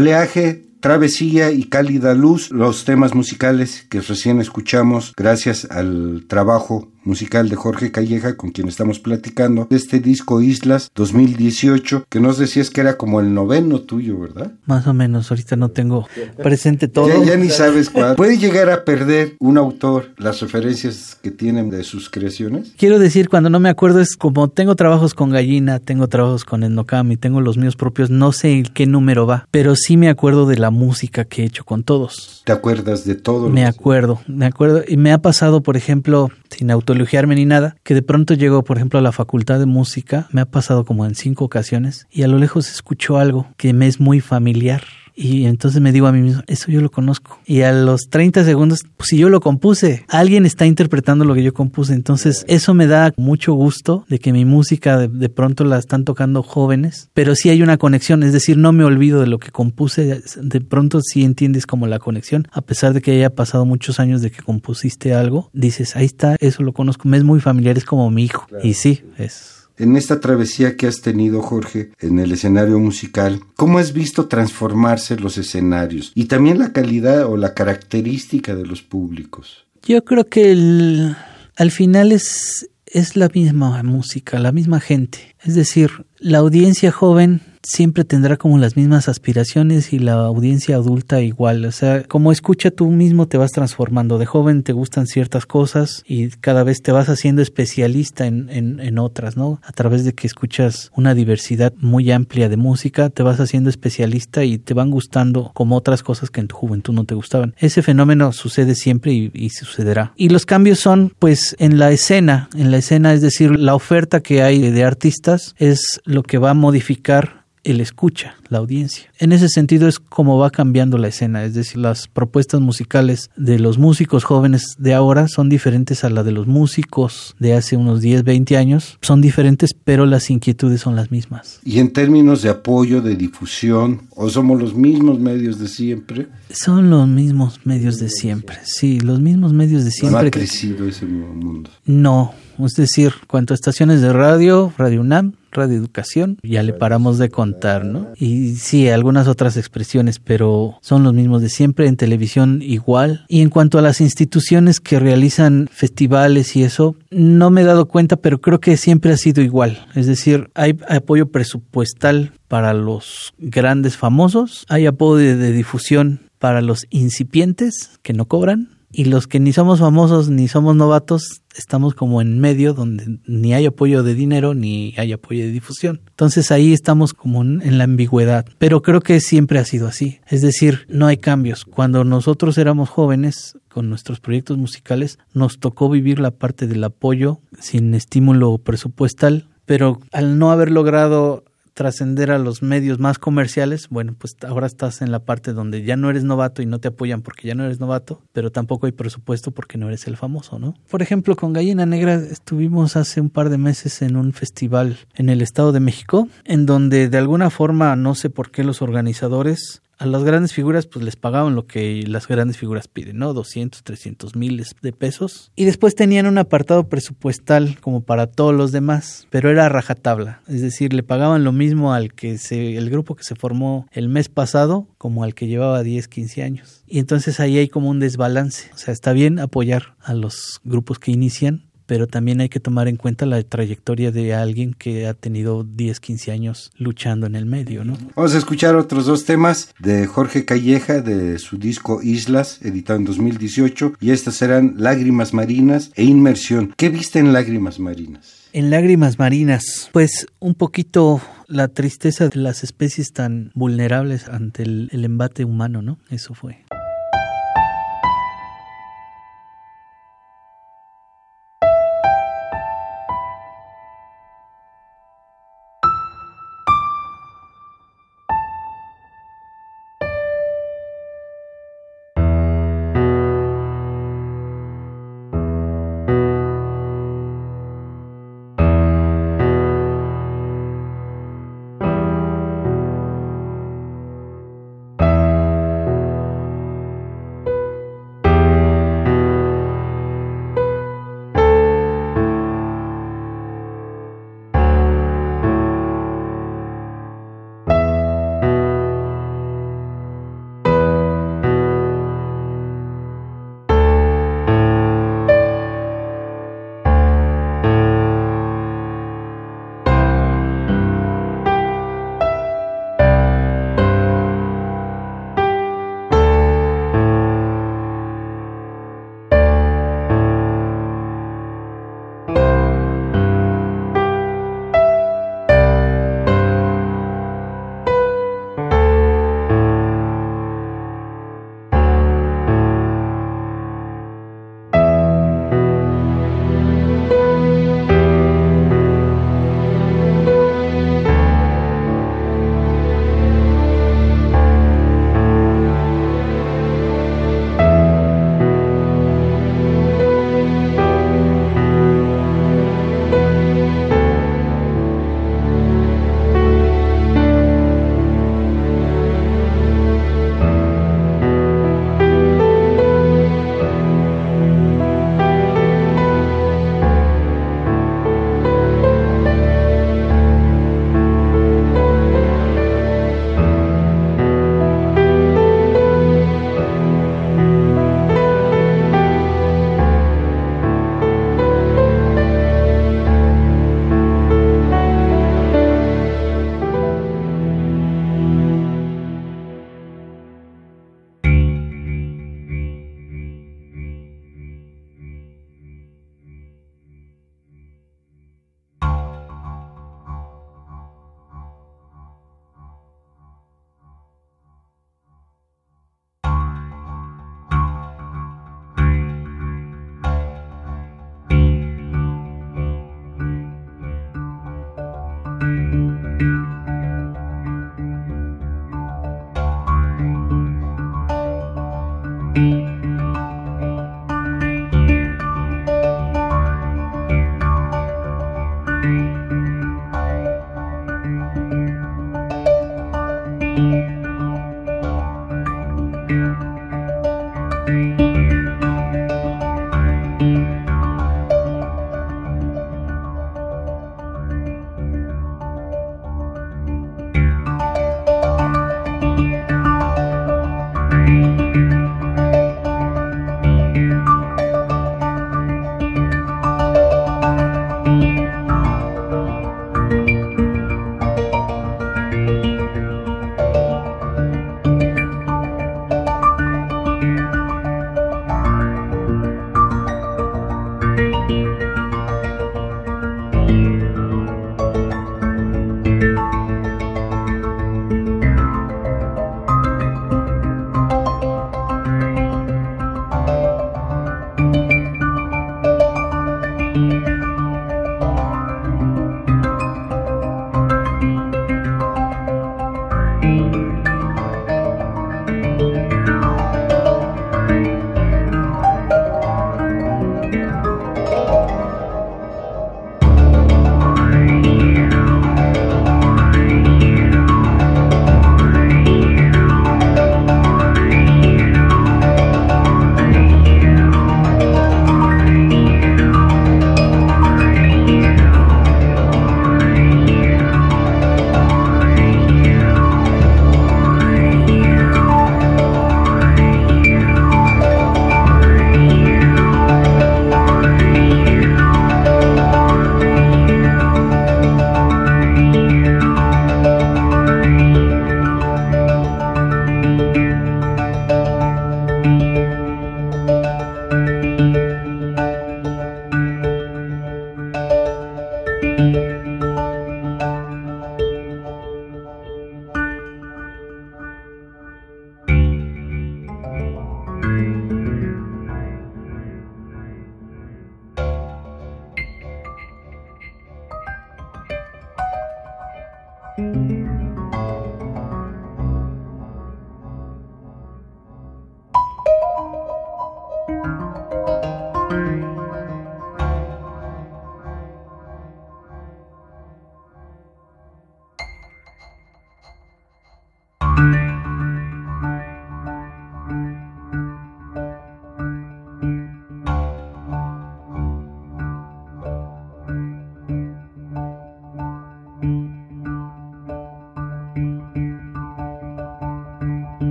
Oleaje, 0.00 0.64
Travesía 0.80 1.50
y 1.50 1.64
Cálida 1.64 2.14
Luz, 2.14 2.50
los 2.50 2.86
temas 2.86 3.14
musicales 3.14 3.84
que 3.90 4.00
recién 4.00 4.40
escuchamos 4.40 5.12
gracias 5.14 5.66
al 5.70 6.24
trabajo 6.26 6.90
musical 7.04 7.48
de 7.48 7.56
Jorge 7.56 7.90
Calleja, 7.90 8.36
con 8.36 8.50
quien 8.50 8.68
estamos 8.68 8.98
platicando, 8.98 9.66
de 9.70 9.76
este 9.76 10.00
disco 10.00 10.40
Islas 10.40 10.90
2018, 10.94 12.06
que 12.08 12.20
nos 12.20 12.38
decías 12.38 12.70
que 12.70 12.80
era 12.80 12.96
como 12.96 13.20
el 13.20 13.34
noveno 13.34 13.80
tuyo, 13.80 14.18
¿verdad? 14.18 14.52
Más 14.66 14.86
o 14.86 14.94
menos, 14.94 15.30
ahorita 15.30 15.56
no 15.56 15.70
tengo 15.70 16.06
presente 16.42 16.88
todo. 16.88 17.24
Ya, 17.24 17.36
ni 17.36 17.48
sabes 17.48 17.90
cuál. 17.90 18.16
¿Puede 18.16 18.38
llegar 18.38 18.70
a 18.70 18.84
perder 18.84 19.36
un 19.38 19.58
autor 19.58 20.10
las 20.16 20.40
referencias 20.40 21.16
que 21.22 21.30
tienen 21.30 21.70
de 21.70 21.84
sus 21.84 22.10
creaciones? 22.10 22.72
Quiero 22.76 22.98
decir, 22.98 23.28
cuando 23.28 23.50
no 23.50 23.60
me 23.60 23.68
acuerdo, 23.68 24.00
es 24.00 24.16
como 24.16 24.48
tengo 24.48 24.76
trabajos 24.76 25.14
con 25.14 25.30
Gallina, 25.30 25.78
tengo 25.78 26.08
trabajos 26.08 26.44
con 26.44 26.62
Endocam 26.62 27.12
y 27.12 27.16
tengo 27.16 27.40
los 27.40 27.56
míos 27.56 27.76
propios, 27.76 28.10
no 28.10 28.32
sé 28.32 28.52
en 28.52 28.64
qué 28.64 28.86
número 28.86 29.26
va, 29.26 29.46
pero 29.50 29.76
sí 29.76 29.96
me 29.96 30.08
acuerdo 30.08 30.46
de 30.46 30.58
la 30.58 30.70
música 30.70 31.24
que 31.24 31.42
he 31.42 31.46
hecho 31.46 31.64
con 31.64 31.82
todos. 31.82 32.42
¿Te 32.44 32.52
acuerdas 32.52 33.04
de 33.04 33.14
todo? 33.14 33.48
Me 33.48 33.66
acuerdo, 33.66 34.20
me 34.26 34.46
acuerdo. 34.46 34.82
Y 34.86 34.96
me 34.96 35.12
ha 35.12 35.18
pasado, 35.18 35.62
por 35.62 35.76
ejemplo, 35.76 36.30
sin 36.50 36.70
autoelogiarme 36.70 37.34
ni 37.34 37.46
nada, 37.46 37.76
que 37.82 37.94
de 37.94 38.02
pronto 38.02 38.34
llego, 38.34 38.64
por 38.64 38.76
ejemplo, 38.76 38.98
a 38.98 39.02
la 39.02 39.12
facultad 39.12 39.58
de 39.58 39.66
música, 39.66 40.28
me 40.32 40.40
ha 40.40 40.46
pasado 40.46 40.84
como 40.84 41.06
en 41.06 41.14
cinco 41.14 41.44
ocasiones, 41.44 42.06
y 42.10 42.22
a 42.22 42.28
lo 42.28 42.38
lejos 42.38 42.70
escucho 42.70 43.18
algo 43.18 43.48
que 43.56 43.72
me 43.72 43.86
es 43.86 44.00
muy 44.00 44.20
familiar 44.20 44.82
y 45.14 45.46
entonces 45.46 45.80
me 45.80 45.92
digo 45.92 46.06
a 46.06 46.12
mí 46.12 46.20
mismo, 46.20 46.42
eso 46.46 46.70
yo 46.70 46.80
lo 46.80 46.90
conozco. 46.90 47.38
Y 47.46 47.62
a 47.62 47.72
los 47.72 48.08
30 48.08 48.44
segundos, 48.44 48.80
pues 48.96 49.08
si 49.08 49.18
yo 49.18 49.28
lo 49.28 49.40
compuse, 49.40 50.04
alguien 50.08 50.46
está 50.46 50.66
interpretando 50.66 51.24
lo 51.24 51.34
que 51.34 51.42
yo 51.42 51.52
compuse. 51.52 51.94
Entonces 51.94 52.44
eso 52.48 52.74
me 52.74 52.86
da 52.86 53.12
mucho 53.16 53.52
gusto 53.52 54.04
de 54.08 54.18
que 54.18 54.32
mi 54.32 54.44
música 54.44 54.98
de, 54.98 55.28
pronto 55.28 55.64
la 55.64 55.78
están 55.78 56.04
tocando 56.04 56.42
jóvenes, 56.42 57.10
pero 57.14 57.34
sí 57.34 57.50
hay 57.50 57.62
una 57.62 57.78
conexión, 57.78 58.22
es 58.22 58.32
decir, 58.32 58.56
no 58.56 58.72
me 58.72 58.84
olvido 58.84 59.20
de 59.20 59.26
lo 59.26 59.38
que 59.38 59.50
compuse, 59.50 60.22
de 60.40 60.60
pronto 60.60 61.00
sí 61.00 61.24
entiendes 61.24 61.66
como 61.66 61.86
la 61.86 61.98
conexión, 61.98 62.48
a 62.52 62.60
pesar 62.60 62.92
de 62.92 63.00
que 63.00 63.12
haya 63.12 63.30
pasado 63.30 63.64
muchos 63.64 64.00
años 64.00 64.22
de 64.22 64.30
que 64.30 64.42
compusiste 64.42 65.14
algo, 65.14 65.50
dices, 65.52 65.96
ahí 65.96 66.06
está, 66.06 66.36
eso 66.40 66.62
lo 66.62 66.72
conozco, 66.72 67.08
me 67.08 67.16
es 67.16 67.24
muy 67.24 67.40
familiar, 67.40 67.76
es 67.76 67.84
como 67.84 68.10
mi 68.10 68.24
hijo. 68.24 68.46
Y 68.62 68.74
sí, 68.74 69.02
es 69.18 69.59
en 69.80 69.96
esta 69.96 70.20
travesía 70.20 70.76
que 70.76 70.86
has 70.86 71.00
tenido, 71.00 71.40
Jorge, 71.40 71.90
en 71.98 72.18
el 72.18 72.32
escenario 72.32 72.78
musical, 72.78 73.40
¿cómo 73.56 73.78
has 73.78 73.92
visto 73.92 74.28
transformarse 74.28 75.16
los 75.16 75.38
escenarios 75.38 76.12
y 76.14 76.26
también 76.26 76.58
la 76.58 76.72
calidad 76.72 77.24
o 77.26 77.36
la 77.36 77.54
característica 77.54 78.54
de 78.54 78.66
los 78.66 78.82
públicos? 78.82 79.66
Yo 79.82 80.04
creo 80.04 80.28
que 80.28 81.14
al 81.56 81.70
final 81.70 82.12
es, 82.12 82.68
es 82.86 83.16
la 83.16 83.28
misma 83.28 83.82
música, 83.82 84.38
la 84.38 84.52
misma 84.52 84.80
gente. 84.80 85.34
Es 85.42 85.54
decir, 85.54 86.04
la 86.18 86.38
audiencia 86.38 86.92
joven 86.92 87.40
siempre 87.62 88.04
tendrá 88.04 88.36
como 88.36 88.58
las 88.58 88.76
mismas 88.76 89.08
aspiraciones 89.08 89.92
y 89.92 89.98
la 89.98 90.14
audiencia 90.14 90.76
adulta 90.76 91.20
igual. 91.20 91.64
O 91.64 91.72
sea, 91.72 92.02
como 92.04 92.32
escucha 92.32 92.70
tú 92.70 92.88
mismo 92.90 93.28
te 93.28 93.38
vas 93.38 93.52
transformando. 93.52 94.18
De 94.18 94.26
joven 94.26 94.62
te 94.62 94.72
gustan 94.72 95.06
ciertas 95.06 95.46
cosas 95.46 96.02
y 96.06 96.28
cada 96.28 96.64
vez 96.64 96.82
te 96.82 96.92
vas 96.92 97.08
haciendo 97.08 97.42
especialista 97.42 98.26
en, 98.26 98.48
en, 98.50 98.98
otras, 98.98 99.36
¿no? 99.36 99.60
A 99.64 99.72
través 99.72 100.04
de 100.04 100.14
que 100.14 100.26
escuchas 100.26 100.90
una 100.94 101.14
diversidad 101.14 101.72
muy 101.78 102.10
amplia 102.10 102.48
de 102.48 102.56
música, 102.56 103.08
te 103.08 103.22
vas 103.22 103.40
haciendo 103.40 103.70
especialista 103.70 104.44
y 104.44 104.58
te 104.58 104.74
van 104.74 104.90
gustando 104.90 105.50
como 105.54 105.76
otras 105.76 106.02
cosas 106.02 106.30
que 106.30 106.40
en 106.40 106.48
tu 106.48 106.56
juventud 106.56 106.92
no 106.92 107.04
te 107.04 107.14
gustaban. 107.14 107.54
Ese 107.58 107.82
fenómeno 107.82 108.32
sucede 108.32 108.74
siempre 108.74 109.12
y, 109.12 109.30
y 109.32 109.50
sucederá. 109.50 110.12
Y 110.16 110.28
los 110.28 110.44
cambios 110.44 110.80
son 110.80 111.12
pues 111.18 111.56
en 111.58 111.78
la 111.78 111.90
escena, 111.92 112.48
en 112.54 112.70
la 112.70 112.78
escena, 112.78 113.12
es 113.12 113.22
decir, 113.22 113.58
la 113.58 113.74
oferta 113.74 114.20
que 114.20 114.42
hay 114.42 114.70
de 114.70 114.84
artistas 114.84 115.54
es 115.58 116.00
lo 116.04 116.22
que 116.22 116.38
va 116.38 116.50
a 116.50 116.54
modificar 116.54 117.40
el 117.64 117.80
escucha, 117.80 118.36
la 118.48 118.58
audiencia. 118.58 119.10
En 119.18 119.32
ese 119.32 119.48
sentido 119.48 119.88
es 119.88 119.98
como 119.98 120.38
va 120.38 120.50
cambiando 120.50 120.98
la 120.98 121.08
escena, 121.08 121.44
es 121.44 121.54
decir, 121.54 121.78
las 121.78 122.08
propuestas 122.08 122.60
musicales 122.60 123.30
de 123.36 123.58
los 123.58 123.78
músicos 123.78 124.24
jóvenes 124.24 124.76
de 124.78 124.94
ahora 124.94 125.28
son 125.28 125.48
diferentes 125.48 126.04
a 126.04 126.10
la 126.10 126.22
de 126.22 126.32
los 126.32 126.46
músicos 126.46 127.34
de 127.38 127.54
hace 127.54 127.76
unos 127.76 128.00
10, 128.00 128.24
20 128.24 128.56
años, 128.56 128.98
son 129.02 129.20
diferentes, 129.20 129.70
pero 129.84 130.06
las 130.06 130.30
inquietudes 130.30 130.80
son 130.80 130.96
las 130.96 131.10
mismas. 131.10 131.60
¿Y 131.64 131.78
en 131.78 131.92
términos 131.92 132.42
de 132.42 132.48
apoyo, 132.48 133.02
de 133.02 133.16
difusión, 133.16 134.02
o 134.10 134.30
somos 134.30 134.60
los 134.60 134.74
mismos 134.74 135.18
medios 135.18 135.58
de 135.58 135.68
siempre? 135.68 136.28
Son 136.50 136.90
los 136.90 137.06
mismos 137.06 137.60
medios 137.64 137.98
de 137.98 138.08
siempre, 138.08 138.58
sí, 138.64 139.00
los 139.00 139.20
mismos 139.20 139.52
medios 139.52 139.84
de 139.84 139.90
siempre. 139.90 140.22
¿No 140.22 140.28
ha 140.28 140.30
crecido 140.30 140.88
ese 140.88 141.06
mundo? 141.06 141.70
No, 141.84 142.32
es 142.58 142.74
decir, 142.74 143.12
cuanto 143.26 143.54
a 143.54 143.56
estaciones 143.56 144.00
de 144.00 144.12
radio, 144.12 144.72
Radio 144.76 145.00
UNAM, 145.00 145.34
Radio 145.52 145.76
Educación, 145.76 146.38
ya 146.42 146.62
le 146.62 146.72
paramos 146.72 147.18
de 147.18 147.28
contar, 147.28 147.84
¿no? 147.84 148.08
Y 148.16 148.54
sí, 148.56 148.88
algunas 148.88 149.28
otras 149.28 149.56
expresiones, 149.56 150.18
pero 150.18 150.78
son 150.80 151.02
los 151.02 151.14
mismos 151.14 151.42
de 151.42 151.48
siempre, 151.48 151.86
en 151.86 151.96
televisión 151.96 152.60
igual. 152.62 153.24
Y 153.28 153.40
en 153.40 153.50
cuanto 153.50 153.78
a 153.78 153.82
las 153.82 154.00
instituciones 154.00 154.80
que 154.80 154.98
realizan 155.00 155.68
festivales 155.72 156.56
y 156.56 156.62
eso, 156.62 156.96
no 157.10 157.50
me 157.50 157.62
he 157.62 157.64
dado 157.64 157.86
cuenta, 157.86 158.16
pero 158.16 158.40
creo 158.40 158.60
que 158.60 158.76
siempre 158.76 159.12
ha 159.12 159.16
sido 159.16 159.42
igual. 159.42 159.86
Es 159.94 160.06
decir, 160.06 160.50
hay 160.54 160.78
apoyo 160.88 161.30
presupuestal 161.30 162.32
para 162.48 162.74
los 162.74 163.32
grandes 163.38 163.96
famosos, 163.96 164.64
hay 164.68 164.86
apoyo 164.86 165.36
de 165.36 165.52
difusión 165.52 166.20
para 166.38 166.62
los 166.62 166.86
incipientes 166.90 167.98
que 168.02 168.12
no 168.12 168.26
cobran 168.26 168.70
y 168.92 169.04
los 169.04 169.26
que 169.26 169.40
ni 169.40 169.52
somos 169.52 169.80
famosos 169.80 170.30
ni 170.30 170.48
somos 170.48 170.74
novatos 170.74 171.39
estamos 171.54 171.94
como 171.94 172.20
en 172.20 172.38
medio 172.38 172.74
donde 172.74 173.18
ni 173.26 173.54
hay 173.54 173.66
apoyo 173.66 174.02
de 174.02 174.14
dinero 174.14 174.54
ni 174.54 174.94
hay 174.96 175.12
apoyo 175.12 175.44
de 175.44 175.50
difusión. 175.50 176.00
Entonces 176.10 176.50
ahí 176.50 176.72
estamos 176.72 177.12
como 177.14 177.42
en 177.42 177.78
la 177.78 177.84
ambigüedad, 177.84 178.46
pero 178.58 178.82
creo 178.82 179.00
que 179.00 179.20
siempre 179.20 179.58
ha 179.58 179.64
sido 179.64 179.88
así. 179.88 180.20
Es 180.28 180.42
decir, 180.42 180.86
no 180.88 181.06
hay 181.06 181.16
cambios. 181.16 181.64
Cuando 181.64 182.04
nosotros 182.04 182.58
éramos 182.58 182.88
jóvenes 182.88 183.56
con 183.68 183.88
nuestros 183.88 184.20
proyectos 184.20 184.58
musicales 184.58 185.18
nos 185.32 185.58
tocó 185.58 185.88
vivir 185.88 186.18
la 186.18 186.32
parte 186.32 186.66
del 186.66 186.84
apoyo 186.84 187.40
sin 187.58 187.94
estímulo 187.94 188.58
presupuestal, 188.58 189.48
pero 189.64 190.00
al 190.12 190.38
no 190.38 190.50
haber 190.50 190.70
logrado 190.70 191.44
trascender 191.80 192.30
a 192.30 192.38
los 192.38 192.60
medios 192.60 192.98
más 192.98 193.18
comerciales, 193.18 193.88
bueno, 193.88 194.14
pues 194.18 194.36
ahora 194.46 194.66
estás 194.66 195.00
en 195.00 195.10
la 195.10 195.20
parte 195.20 195.54
donde 195.54 195.82
ya 195.82 195.96
no 195.96 196.10
eres 196.10 196.24
novato 196.24 196.60
y 196.60 196.66
no 196.66 196.78
te 196.78 196.88
apoyan 196.88 197.22
porque 197.22 197.48
ya 197.48 197.54
no 197.54 197.64
eres 197.64 197.80
novato, 197.80 198.20
pero 198.34 198.52
tampoco 198.52 198.84
hay 198.84 198.92
presupuesto 198.92 199.50
porque 199.50 199.78
no 199.78 199.88
eres 199.88 200.06
el 200.06 200.18
famoso, 200.18 200.58
¿no? 200.58 200.74
Por 200.90 201.00
ejemplo, 201.00 201.36
con 201.36 201.54
Gallina 201.54 201.86
Negra 201.86 202.16
estuvimos 202.16 202.96
hace 202.96 203.22
un 203.22 203.30
par 203.30 203.48
de 203.48 203.56
meses 203.56 204.02
en 204.02 204.16
un 204.16 204.34
festival 204.34 204.98
en 205.14 205.30
el 205.30 205.40
Estado 205.40 205.72
de 205.72 205.80
México, 205.80 206.28
en 206.44 206.66
donde 206.66 207.08
de 207.08 207.16
alguna 207.16 207.48
forma, 207.48 207.96
no 207.96 208.14
sé 208.14 208.28
por 208.28 208.50
qué 208.50 208.62
los 208.62 208.82
organizadores 208.82 209.80
a 210.00 210.06
las 210.06 210.24
grandes 210.24 210.54
figuras 210.54 210.86
pues 210.86 211.04
les 211.04 211.16
pagaban 211.16 211.54
lo 211.54 211.66
que 211.66 212.02
las 212.06 212.26
grandes 212.26 212.56
figuras 212.56 212.88
piden, 212.88 213.18
¿no? 213.18 213.34
200, 213.34 213.84
300 213.84 214.34
miles 214.34 214.74
de 214.80 214.92
pesos. 214.92 215.52
Y 215.56 215.66
después 215.66 215.94
tenían 215.94 216.26
un 216.26 216.38
apartado 216.38 216.88
presupuestal 216.88 217.78
como 217.80 218.00
para 218.00 218.26
todos 218.26 218.54
los 218.54 218.72
demás, 218.72 219.26
pero 219.28 219.50
era 219.50 219.68
rajatabla. 219.68 220.40
Es 220.48 220.62
decir, 220.62 220.94
le 220.94 221.02
pagaban 221.02 221.44
lo 221.44 221.52
mismo 221.52 221.92
al 221.92 222.14
que 222.14 222.38
se, 222.38 222.78
el 222.78 222.88
grupo 222.88 223.14
que 223.14 223.24
se 223.24 223.34
formó 223.34 223.86
el 223.92 224.08
mes 224.08 224.30
pasado 224.30 224.88
como 224.96 225.22
al 225.22 225.34
que 225.34 225.48
llevaba 225.48 225.82
10, 225.82 226.08
15 226.08 226.42
años. 226.42 226.82
Y 226.86 226.98
entonces 226.98 227.38
ahí 227.38 227.58
hay 227.58 227.68
como 227.68 227.90
un 227.90 228.00
desbalance. 228.00 228.70
O 228.74 228.78
sea, 228.78 228.92
está 228.92 229.12
bien 229.12 229.38
apoyar 229.38 229.96
a 230.00 230.14
los 230.14 230.60
grupos 230.64 230.98
que 230.98 231.12
inician, 231.12 231.69
pero 231.90 232.06
también 232.06 232.40
hay 232.40 232.48
que 232.48 232.60
tomar 232.60 232.86
en 232.86 232.94
cuenta 232.94 233.26
la 233.26 233.42
trayectoria 233.42 234.12
de 234.12 234.32
alguien 234.32 234.74
que 234.74 235.08
ha 235.08 235.14
tenido 235.14 235.64
10, 235.64 235.98
15 235.98 236.30
años 236.30 236.70
luchando 236.76 237.26
en 237.26 237.34
el 237.34 237.46
medio, 237.46 237.84
¿no? 237.84 237.98
Vamos 238.14 238.32
a 238.32 238.38
escuchar 238.38 238.76
otros 238.76 239.06
dos 239.06 239.24
temas 239.24 239.74
de 239.80 240.06
Jorge 240.06 240.44
Calleja 240.44 241.00
de 241.00 241.40
su 241.40 241.58
disco 241.58 242.00
Islas, 242.00 242.60
editado 242.62 243.00
en 243.00 243.06
2018, 243.06 243.94
y 244.00 244.12
estas 244.12 244.36
serán 244.36 244.74
Lágrimas 244.76 245.34
Marinas 245.34 245.90
e 245.96 246.04
Inmersión. 246.04 246.74
¿Qué 246.76 246.90
viste 246.90 247.18
en 247.18 247.32
Lágrimas 247.32 247.80
Marinas? 247.80 248.46
En 248.52 248.70
Lágrimas 248.70 249.18
Marinas, 249.18 249.90
pues 249.92 250.28
un 250.38 250.54
poquito 250.54 251.20
la 251.48 251.66
tristeza 251.66 252.28
de 252.28 252.38
las 252.38 252.62
especies 252.62 253.12
tan 253.12 253.50
vulnerables 253.56 254.28
ante 254.28 254.62
el, 254.62 254.90
el 254.92 255.04
embate 255.04 255.44
humano, 255.44 255.82
¿no? 255.82 255.98
Eso 256.08 256.34
fue. 256.34 256.60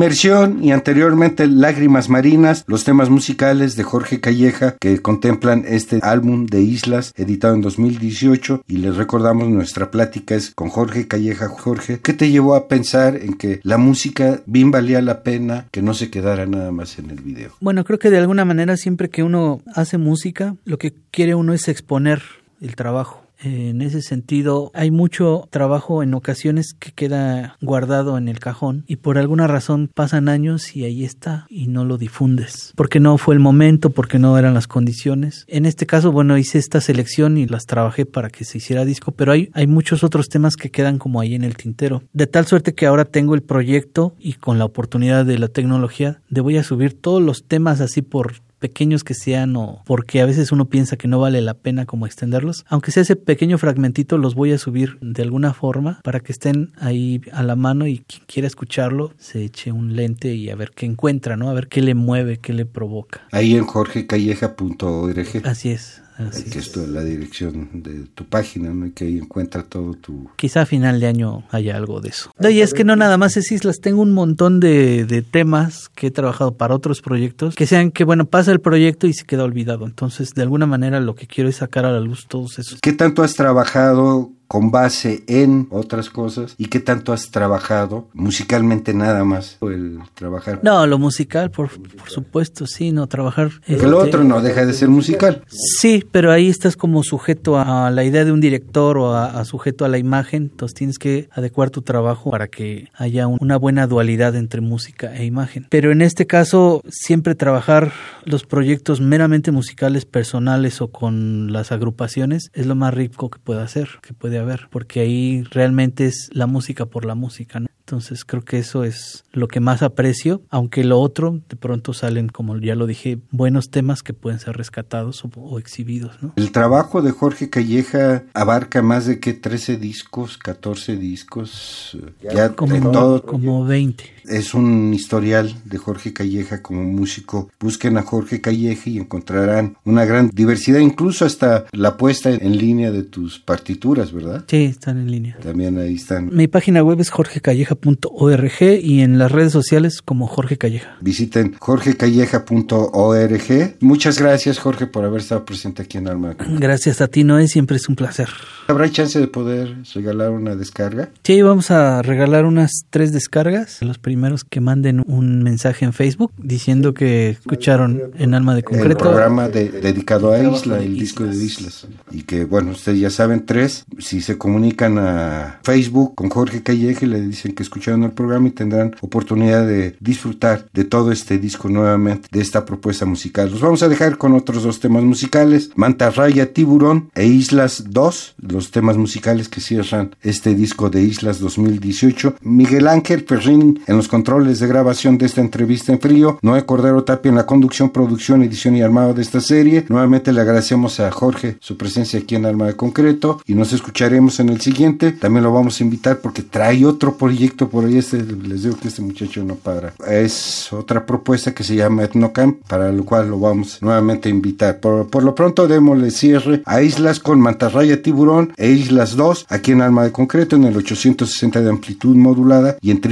Inmersión 0.00 0.64
y 0.64 0.72
anteriormente 0.72 1.46
Lágrimas 1.46 2.08
Marinas, 2.08 2.64
los 2.66 2.84
temas 2.84 3.10
musicales 3.10 3.76
de 3.76 3.82
Jorge 3.82 4.18
Calleja 4.18 4.76
que 4.80 5.02
contemplan 5.02 5.66
este 5.68 5.98
álbum 6.00 6.46
de 6.46 6.62
Islas 6.62 7.12
editado 7.16 7.54
en 7.54 7.60
2018 7.60 8.62
y 8.66 8.78
les 8.78 8.96
recordamos 8.96 9.50
nuestra 9.50 9.90
plática 9.90 10.34
es 10.36 10.52
con 10.54 10.70
Jorge 10.70 11.06
Calleja. 11.06 11.48
Jorge, 11.48 12.00
¿qué 12.02 12.14
te 12.14 12.30
llevó 12.30 12.54
a 12.54 12.66
pensar 12.66 13.14
en 13.14 13.34
que 13.34 13.60
la 13.62 13.76
música 13.76 14.40
bien 14.46 14.70
valía 14.70 15.02
la 15.02 15.22
pena 15.22 15.66
que 15.70 15.82
no 15.82 15.92
se 15.92 16.08
quedara 16.08 16.46
nada 16.46 16.72
más 16.72 16.98
en 16.98 17.10
el 17.10 17.20
video? 17.20 17.50
Bueno, 17.60 17.84
creo 17.84 17.98
que 17.98 18.08
de 18.08 18.16
alguna 18.16 18.46
manera 18.46 18.78
siempre 18.78 19.10
que 19.10 19.22
uno 19.22 19.60
hace 19.74 19.98
música, 19.98 20.56
lo 20.64 20.78
que 20.78 20.94
quiere 21.10 21.34
uno 21.34 21.52
es 21.52 21.68
exponer 21.68 22.22
el 22.62 22.74
trabajo 22.74 23.19
en 23.42 23.82
ese 23.82 24.02
sentido, 24.02 24.70
hay 24.74 24.90
mucho 24.90 25.48
trabajo 25.50 26.02
en 26.02 26.14
ocasiones 26.14 26.74
que 26.78 26.92
queda 26.92 27.56
guardado 27.60 28.18
en 28.18 28.28
el 28.28 28.38
cajón 28.38 28.84
y 28.86 28.96
por 28.96 29.18
alguna 29.18 29.46
razón 29.46 29.90
pasan 29.92 30.28
años 30.28 30.76
y 30.76 30.84
ahí 30.84 31.04
está 31.04 31.46
y 31.48 31.68
no 31.68 31.84
lo 31.84 31.98
difundes. 31.98 32.72
Porque 32.76 33.00
no 33.00 33.18
fue 33.18 33.34
el 33.34 33.40
momento, 33.40 33.90
porque 33.90 34.18
no 34.18 34.36
eran 34.38 34.54
las 34.54 34.66
condiciones. 34.66 35.44
En 35.48 35.66
este 35.66 35.86
caso, 35.86 36.12
bueno, 36.12 36.38
hice 36.38 36.58
esta 36.58 36.80
selección 36.80 37.38
y 37.38 37.46
las 37.46 37.66
trabajé 37.66 38.06
para 38.06 38.30
que 38.30 38.44
se 38.44 38.58
hiciera 38.58 38.84
disco, 38.84 39.12
pero 39.12 39.32
hay, 39.32 39.50
hay 39.52 39.66
muchos 39.66 40.04
otros 40.04 40.28
temas 40.28 40.56
que 40.56 40.70
quedan 40.70 40.98
como 40.98 41.20
ahí 41.20 41.34
en 41.34 41.44
el 41.44 41.56
tintero. 41.56 42.02
De 42.12 42.26
tal 42.26 42.46
suerte 42.46 42.74
que 42.74 42.86
ahora 42.86 43.04
tengo 43.04 43.34
el 43.34 43.42
proyecto 43.42 44.14
y 44.18 44.34
con 44.34 44.58
la 44.58 44.64
oportunidad 44.64 45.24
de 45.24 45.38
la 45.38 45.48
tecnología, 45.48 46.20
de 46.28 46.40
voy 46.40 46.56
a 46.56 46.64
subir 46.64 46.94
todos 46.94 47.22
los 47.22 47.44
temas 47.44 47.80
así 47.80 48.02
por 48.02 48.34
pequeños 48.60 49.02
que 49.02 49.14
sean 49.14 49.56
o 49.56 49.82
porque 49.84 50.20
a 50.20 50.26
veces 50.26 50.52
uno 50.52 50.66
piensa 50.66 50.96
que 50.96 51.08
no 51.08 51.18
vale 51.18 51.40
la 51.40 51.54
pena 51.54 51.86
como 51.86 52.06
extenderlos, 52.06 52.64
aunque 52.68 52.92
sea 52.92 53.02
ese 53.02 53.16
pequeño 53.16 53.58
fragmentito 53.58 54.18
los 54.18 54.36
voy 54.36 54.52
a 54.52 54.58
subir 54.58 54.98
de 55.00 55.22
alguna 55.22 55.52
forma 55.52 56.00
para 56.04 56.20
que 56.20 56.30
estén 56.30 56.72
ahí 56.78 57.20
a 57.32 57.42
la 57.42 57.56
mano 57.56 57.88
y 57.88 57.98
quien 57.98 58.22
quiera 58.26 58.46
escucharlo 58.46 59.12
se 59.18 59.42
eche 59.42 59.72
un 59.72 59.96
lente 59.96 60.34
y 60.34 60.50
a 60.50 60.54
ver 60.54 60.70
qué 60.70 60.86
encuentra, 60.86 61.36
¿no? 61.36 61.50
A 61.50 61.54
ver 61.54 61.68
qué 61.68 61.80
le 61.82 61.94
mueve, 61.94 62.38
qué 62.38 62.52
le 62.52 62.66
provoca. 62.66 63.22
Ahí 63.32 63.56
en 63.56 63.64
jorgecalleja.org. 63.64 65.42
Así 65.44 65.70
es 65.70 66.02
que 66.50 66.58
es 66.58 66.76
la 66.76 67.02
dirección 67.02 67.82
de 67.82 68.06
tu 68.14 68.24
página, 68.24 68.70
¿no? 68.70 68.86
Y 68.86 68.90
que 68.92 69.04
ahí 69.04 69.18
encuentra 69.18 69.62
todo 69.62 69.94
tu... 69.94 70.30
Quizá 70.36 70.62
a 70.62 70.66
final 70.66 71.00
de 71.00 71.06
año 71.06 71.44
haya 71.50 71.76
algo 71.76 72.00
de 72.00 72.10
eso. 72.10 72.30
y 72.40 72.60
es 72.60 72.74
que 72.74 72.84
no 72.84 72.96
nada 72.96 73.16
más 73.18 73.36
es 73.36 73.50
Islas, 73.52 73.80
tengo 73.80 74.02
un 74.02 74.12
montón 74.12 74.60
de, 74.60 75.04
de, 75.04 75.22
temas 75.22 75.88
que 75.94 76.08
he 76.08 76.10
trabajado 76.10 76.56
para 76.56 76.74
otros 76.74 77.00
proyectos, 77.00 77.54
que 77.54 77.66
sean 77.66 77.90
que, 77.90 78.04
bueno, 78.04 78.26
pasa 78.26 78.52
el 78.52 78.60
proyecto 78.60 79.06
y 79.06 79.12
se 79.12 79.24
queda 79.24 79.44
olvidado. 79.44 79.86
Entonces, 79.86 80.34
de 80.34 80.42
alguna 80.42 80.66
manera 80.66 81.00
lo 81.00 81.14
que 81.14 81.26
quiero 81.26 81.48
es 81.48 81.56
sacar 81.56 81.84
a 81.84 81.92
la 81.92 82.00
luz 82.00 82.26
todos 82.28 82.58
esos. 82.58 82.80
¿Qué 82.80 82.92
tanto 82.92 83.22
has 83.22 83.34
trabajado 83.34 84.32
con 84.50 84.72
base 84.72 85.22
en 85.28 85.68
otras 85.70 86.10
cosas 86.10 86.56
y 86.58 86.66
qué 86.66 86.80
tanto 86.80 87.12
has 87.12 87.30
trabajado 87.30 88.08
musicalmente 88.14 88.92
nada 88.92 89.22
más 89.22 89.58
el 89.62 90.00
trabajar. 90.14 90.58
No 90.64 90.88
lo 90.88 90.98
musical 90.98 91.52
por, 91.52 91.70
por 91.70 92.10
supuesto 92.10 92.66
sí 92.66 92.90
no 92.90 93.06
trabajar 93.06 93.52
que 93.64 93.76
lo 93.86 94.00
otro 94.00 94.24
no 94.24 94.42
deja 94.42 94.66
de 94.66 94.72
ser 94.72 94.88
musical. 94.88 95.44
Sí 95.46 96.04
pero 96.10 96.32
ahí 96.32 96.48
estás 96.48 96.76
como 96.76 97.04
sujeto 97.04 97.60
a 97.60 97.92
la 97.92 98.02
idea 98.02 98.24
de 98.24 98.32
un 98.32 98.40
director 98.40 98.98
o 98.98 99.14
a, 99.14 99.44
sujeto 99.44 99.84
a 99.84 99.88
la 99.88 99.98
imagen 99.98 100.50
entonces 100.50 100.74
tienes 100.74 100.98
que 100.98 101.28
adecuar 101.30 101.70
tu 101.70 101.82
trabajo 101.82 102.32
para 102.32 102.48
que 102.48 102.88
haya 102.94 103.28
una 103.28 103.56
buena 103.56 103.86
dualidad 103.86 104.34
entre 104.34 104.60
música 104.60 105.14
e 105.14 105.26
imagen. 105.26 105.68
Pero 105.70 105.92
en 105.92 106.02
este 106.02 106.26
caso 106.26 106.82
siempre 106.88 107.36
trabajar 107.36 107.92
los 108.24 108.46
proyectos 108.46 109.00
meramente 109.00 109.52
musicales 109.52 110.06
personales 110.06 110.80
o 110.80 110.88
con 110.88 111.52
las 111.52 111.70
agrupaciones 111.70 112.50
es 112.52 112.66
lo 112.66 112.74
más 112.74 112.92
rico 112.92 113.30
que 113.30 113.38
puede 113.38 113.62
hacer 113.62 114.00
que 114.02 114.12
puede 114.12 114.39
ver, 114.42 114.68
porque 114.70 115.00
ahí 115.00 115.42
realmente 115.50 116.06
es 116.06 116.30
la 116.32 116.46
música 116.46 116.86
por 116.86 117.04
la 117.04 117.14
música, 117.14 117.60
¿no? 117.60 117.66
Entonces 117.90 118.24
creo 118.24 118.44
que 118.44 118.58
eso 118.58 118.84
es 118.84 119.24
lo 119.32 119.48
que 119.48 119.58
más 119.58 119.82
aprecio, 119.82 120.42
aunque 120.48 120.84
lo 120.84 121.00
otro 121.00 121.40
de 121.48 121.56
pronto 121.56 121.92
salen, 121.92 122.28
como 122.28 122.56
ya 122.56 122.76
lo 122.76 122.86
dije, 122.86 123.18
buenos 123.32 123.70
temas 123.70 124.04
que 124.04 124.14
pueden 124.14 124.38
ser 124.38 124.56
rescatados 124.56 125.24
o, 125.34 125.58
exhibidos. 125.58 126.22
¿no? 126.22 126.32
El 126.36 126.52
trabajo 126.52 127.02
de 127.02 127.10
Jorge 127.10 127.50
Calleja 127.50 128.22
abarca 128.32 128.80
más 128.80 129.06
de 129.06 129.18
que 129.18 129.32
13 129.32 129.76
discos, 129.76 130.38
14 130.38 130.96
discos, 130.98 131.98
ya, 132.22 132.50
como, 132.50 132.92
todo. 132.92 133.22
Como 133.24 133.64
20. 133.64 134.04
Es 134.30 134.54
un 134.54 134.94
historial 134.94 135.52
de 135.64 135.78
Jorge 135.78 136.12
Calleja 136.12 136.62
como 136.62 136.84
músico. 136.84 137.50
Busquen 137.58 137.98
a 137.98 138.02
Jorge 138.02 138.40
Calleja 138.40 138.88
y 138.88 138.98
encontrarán 138.98 139.76
una 139.84 140.04
gran 140.04 140.30
diversidad, 140.32 140.78
incluso 140.78 141.24
hasta 141.24 141.64
la 141.72 141.96
puesta 141.96 142.30
en 142.30 142.56
línea 142.56 142.92
de 142.92 143.02
tus 143.02 143.40
partituras, 143.40 144.12
¿verdad? 144.12 144.44
Sí, 144.46 144.62
están 144.64 144.98
en 144.98 145.10
línea. 145.10 145.36
También 145.42 145.76
ahí 145.78 145.96
están. 145.96 146.30
Mi 146.32 146.46
página 146.46 146.84
web 146.84 147.00
es 147.00 147.10
Jorge 147.10 147.40
Calleja 147.40 147.76
org 148.04 148.62
y 148.82 149.00
en 149.00 149.18
las 149.18 149.32
redes 149.32 149.52
sociales 149.52 150.00
como 150.02 150.28
Jorge 150.28 150.58
Calleja. 150.58 150.96
Visiten 151.00 151.56
jorgecalleja.org. 151.58 153.76
Muchas 153.80 154.20
gracias 154.20 154.58
Jorge 154.58 154.86
por 154.86 155.04
haber 155.04 155.20
estado 155.20 155.44
presente 155.44 155.82
aquí 155.82 155.98
en 155.98 156.08
Alma. 156.08 156.36
Gracias 156.38 157.00
a 157.00 157.08
ti 157.08 157.24
Noé, 157.24 157.48
siempre 157.48 157.78
es 157.78 157.88
un 157.88 157.96
placer. 157.96 158.28
¿Habrá 158.68 158.88
chance 158.90 159.18
de 159.18 159.26
poder 159.26 159.78
regalar 159.94 160.30
una 160.30 160.54
descarga? 160.54 161.08
Sí, 161.24 161.42
vamos 161.42 161.72
a 161.72 162.02
regalar 162.02 162.44
unas 162.44 162.84
tres 162.90 163.12
descargas. 163.12 163.82
Los 163.82 163.98
primeros 163.98 164.19
que 164.48 164.60
manden 164.60 165.02
un 165.06 165.42
mensaje 165.42 165.84
en 165.84 165.92
Facebook 165.92 166.32
diciendo 166.36 166.94
que 166.94 167.30
escucharon 167.30 168.12
en 168.18 168.34
Alma 168.34 168.54
de 168.54 168.62
Concreto. 168.62 168.90
El 168.90 168.96
programa 168.96 169.48
dedicado 169.48 170.32
a 170.32 170.38
Isla, 170.38 170.78
el 170.78 170.98
disco 170.98 171.24
de 171.24 171.36
Islas. 171.36 171.86
Y 172.10 172.22
que 172.22 172.44
bueno, 172.44 172.72
ustedes 172.72 173.00
ya 173.00 173.10
saben, 173.10 173.46
tres, 173.46 173.84
si 173.98 174.20
se 174.20 174.38
comunican 174.38 174.98
a 174.98 175.60
Facebook 175.62 176.14
con 176.14 176.28
Jorge 176.28 176.62
Calleja 176.62 177.04
y 177.04 177.08
le 177.08 177.20
dicen 177.20 177.54
que 177.54 177.62
escucharon 177.62 178.04
el 178.04 178.12
programa 178.12 178.48
y 178.48 178.52
tendrán 178.52 178.96
oportunidad 179.00 179.66
de 179.66 179.96
disfrutar 180.00 180.66
de 180.72 180.84
todo 180.84 181.12
este 181.12 181.38
disco 181.38 181.68
nuevamente, 181.68 182.28
de 182.30 182.40
esta 182.40 182.64
propuesta 182.64 183.06
musical. 183.06 183.50
Los 183.50 183.60
vamos 183.60 183.82
a 183.82 183.88
dejar 183.88 184.18
con 184.18 184.34
otros 184.34 184.62
dos 184.62 184.80
temas 184.80 185.02
musicales, 185.02 185.70
Mantarraya, 185.74 186.52
Tiburón 186.52 187.10
e 187.14 187.26
Islas 187.26 187.84
2, 187.88 188.34
los 188.38 188.70
temas 188.70 188.96
musicales 188.96 189.48
que 189.48 189.60
cierran 189.60 190.14
este 190.22 190.54
disco 190.54 190.90
de 190.90 191.02
Islas 191.02 191.40
2018. 191.40 192.36
Miguel 192.42 192.88
Ángel 192.88 193.24
Perrin 193.24 193.80
en 193.86 193.96
los 194.00 194.08
controles 194.08 194.60
de 194.60 194.66
grabación 194.66 195.18
de 195.18 195.26
esta 195.26 195.42
entrevista 195.42 195.92
en 195.92 196.00
frío, 196.00 196.38
Noé 196.40 196.64
Cordero 196.64 197.04
Tapia 197.04 197.28
en 197.28 197.34
la 197.34 197.44
conducción, 197.44 197.90
producción, 197.90 198.42
edición 198.42 198.74
y 198.74 198.80
armado 198.80 199.12
de 199.12 199.20
esta 199.20 199.42
serie. 199.42 199.84
Nuevamente 199.90 200.32
le 200.32 200.40
agradecemos 200.40 201.00
a 201.00 201.10
Jorge 201.10 201.58
su 201.60 201.76
presencia 201.76 202.18
aquí 202.18 202.34
en 202.34 202.46
Alma 202.46 202.66
de 202.66 202.76
Concreto 202.76 203.42
y 203.44 203.54
nos 203.54 203.74
escucharemos 203.74 204.40
en 204.40 204.48
el 204.48 204.62
siguiente. 204.62 205.12
También 205.12 205.44
lo 205.44 205.52
vamos 205.52 205.78
a 205.78 205.84
invitar 205.84 206.20
porque 206.20 206.40
trae 206.40 206.86
otro 206.86 207.18
proyecto 207.18 207.68
por 207.68 207.84
ahí, 207.84 207.98
este, 207.98 208.22
les 208.22 208.62
digo 208.62 208.78
que 208.78 208.88
este 208.88 209.02
muchacho 209.02 209.44
no 209.44 209.56
para. 209.56 209.92
Es 210.08 210.72
otra 210.72 211.04
propuesta 211.04 211.52
que 211.52 211.62
se 211.62 211.76
llama 211.76 212.04
Etnocamp, 212.04 212.56
para 212.66 212.90
lo 212.92 213.04
cual 213.04 213.28
lo 213.28 213.38
vamos 213.38 213.82
nuevamente 213.82 214.30
a 214.30 214.32
invitar. 214.32 214.80
Por, 214.80 215.22
lo 215.22 215.34
pronto, 215.34 215.68
démosle 215.68 216.10
cierre 216.10 216.62
a 216.64 216.80
Islas 216.80 217.20
con 217.20 217.38
Mantarraya 217.38 218.00
Tiburón 218.00 218.54
e 218.56 218.70
Islas 218.70 219.14
2, 219.14 219.44
aquí 219.50 219.72
en 219.72 219.82
Alma 219.82 220.04
de 220.04 220.12
Concreto, 220.12 220.56
en 220.56 220.64
el 220.64 220.78
860 220.78 221.60
de 221.60 221.68
amplitud 221.68 222.16
modulada 222.16 222.78
y 222.80 222.90
en 222.90 223.02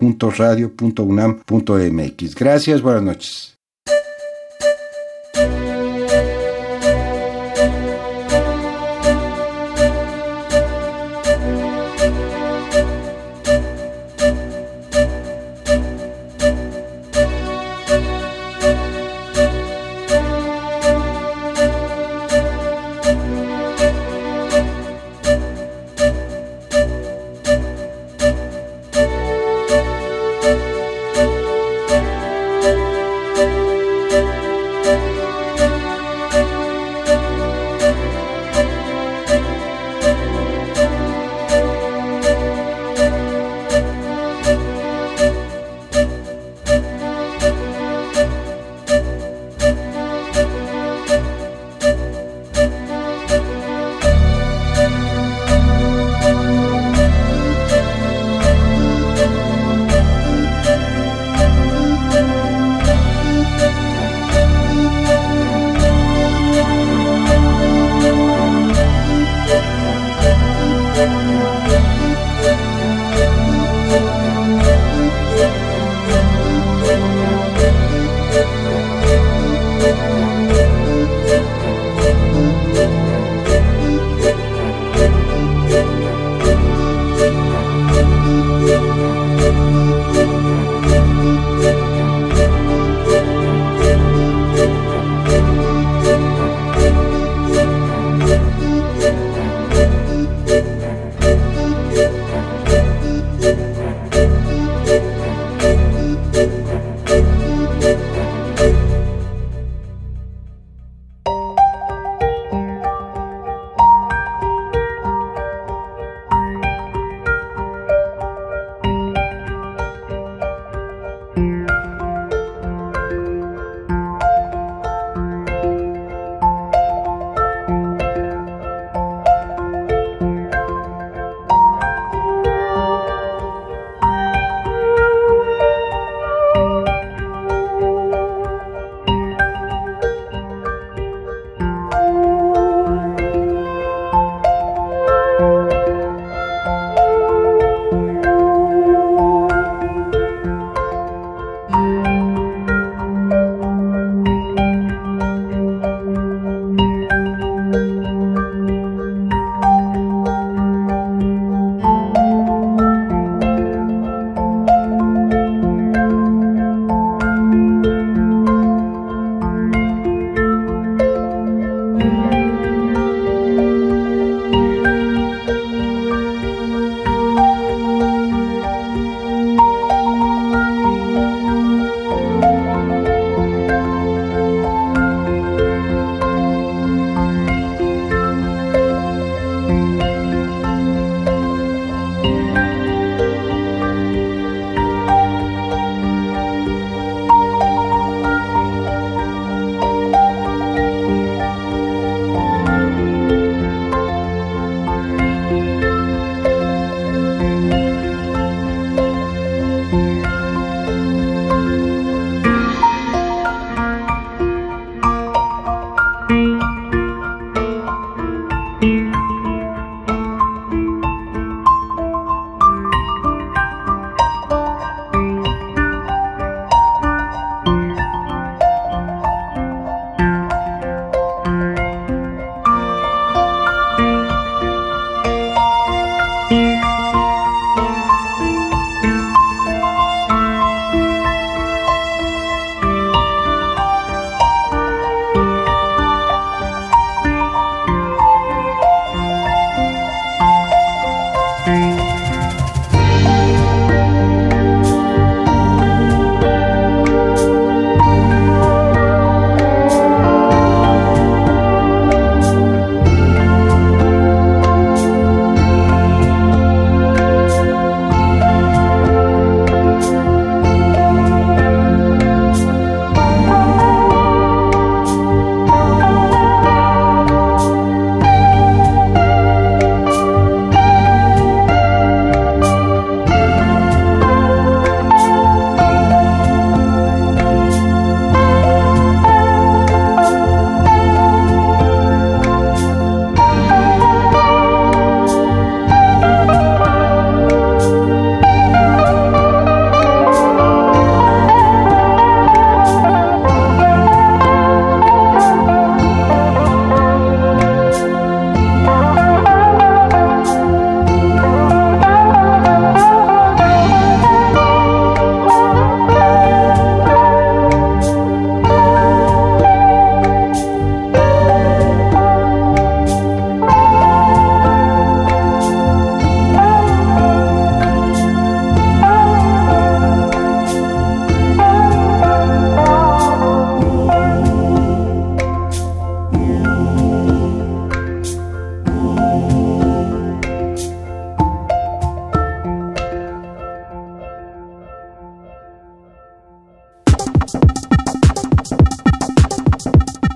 www.radio.unam.mx. 0.00 2.34
Gracias, 2.34 2.82
buenas 2.82 3.02
noches. 3.02 3.59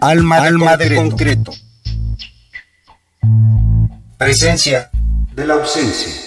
Alma, 0.06 0.36
Alma 0.36 0.76
de, 0.76 0.94
concreto. 0.94 1.50
Presencia 4.18 4.90
de 5.34 5.46
la 5.46 5.54
ausencia. 5.54 6.23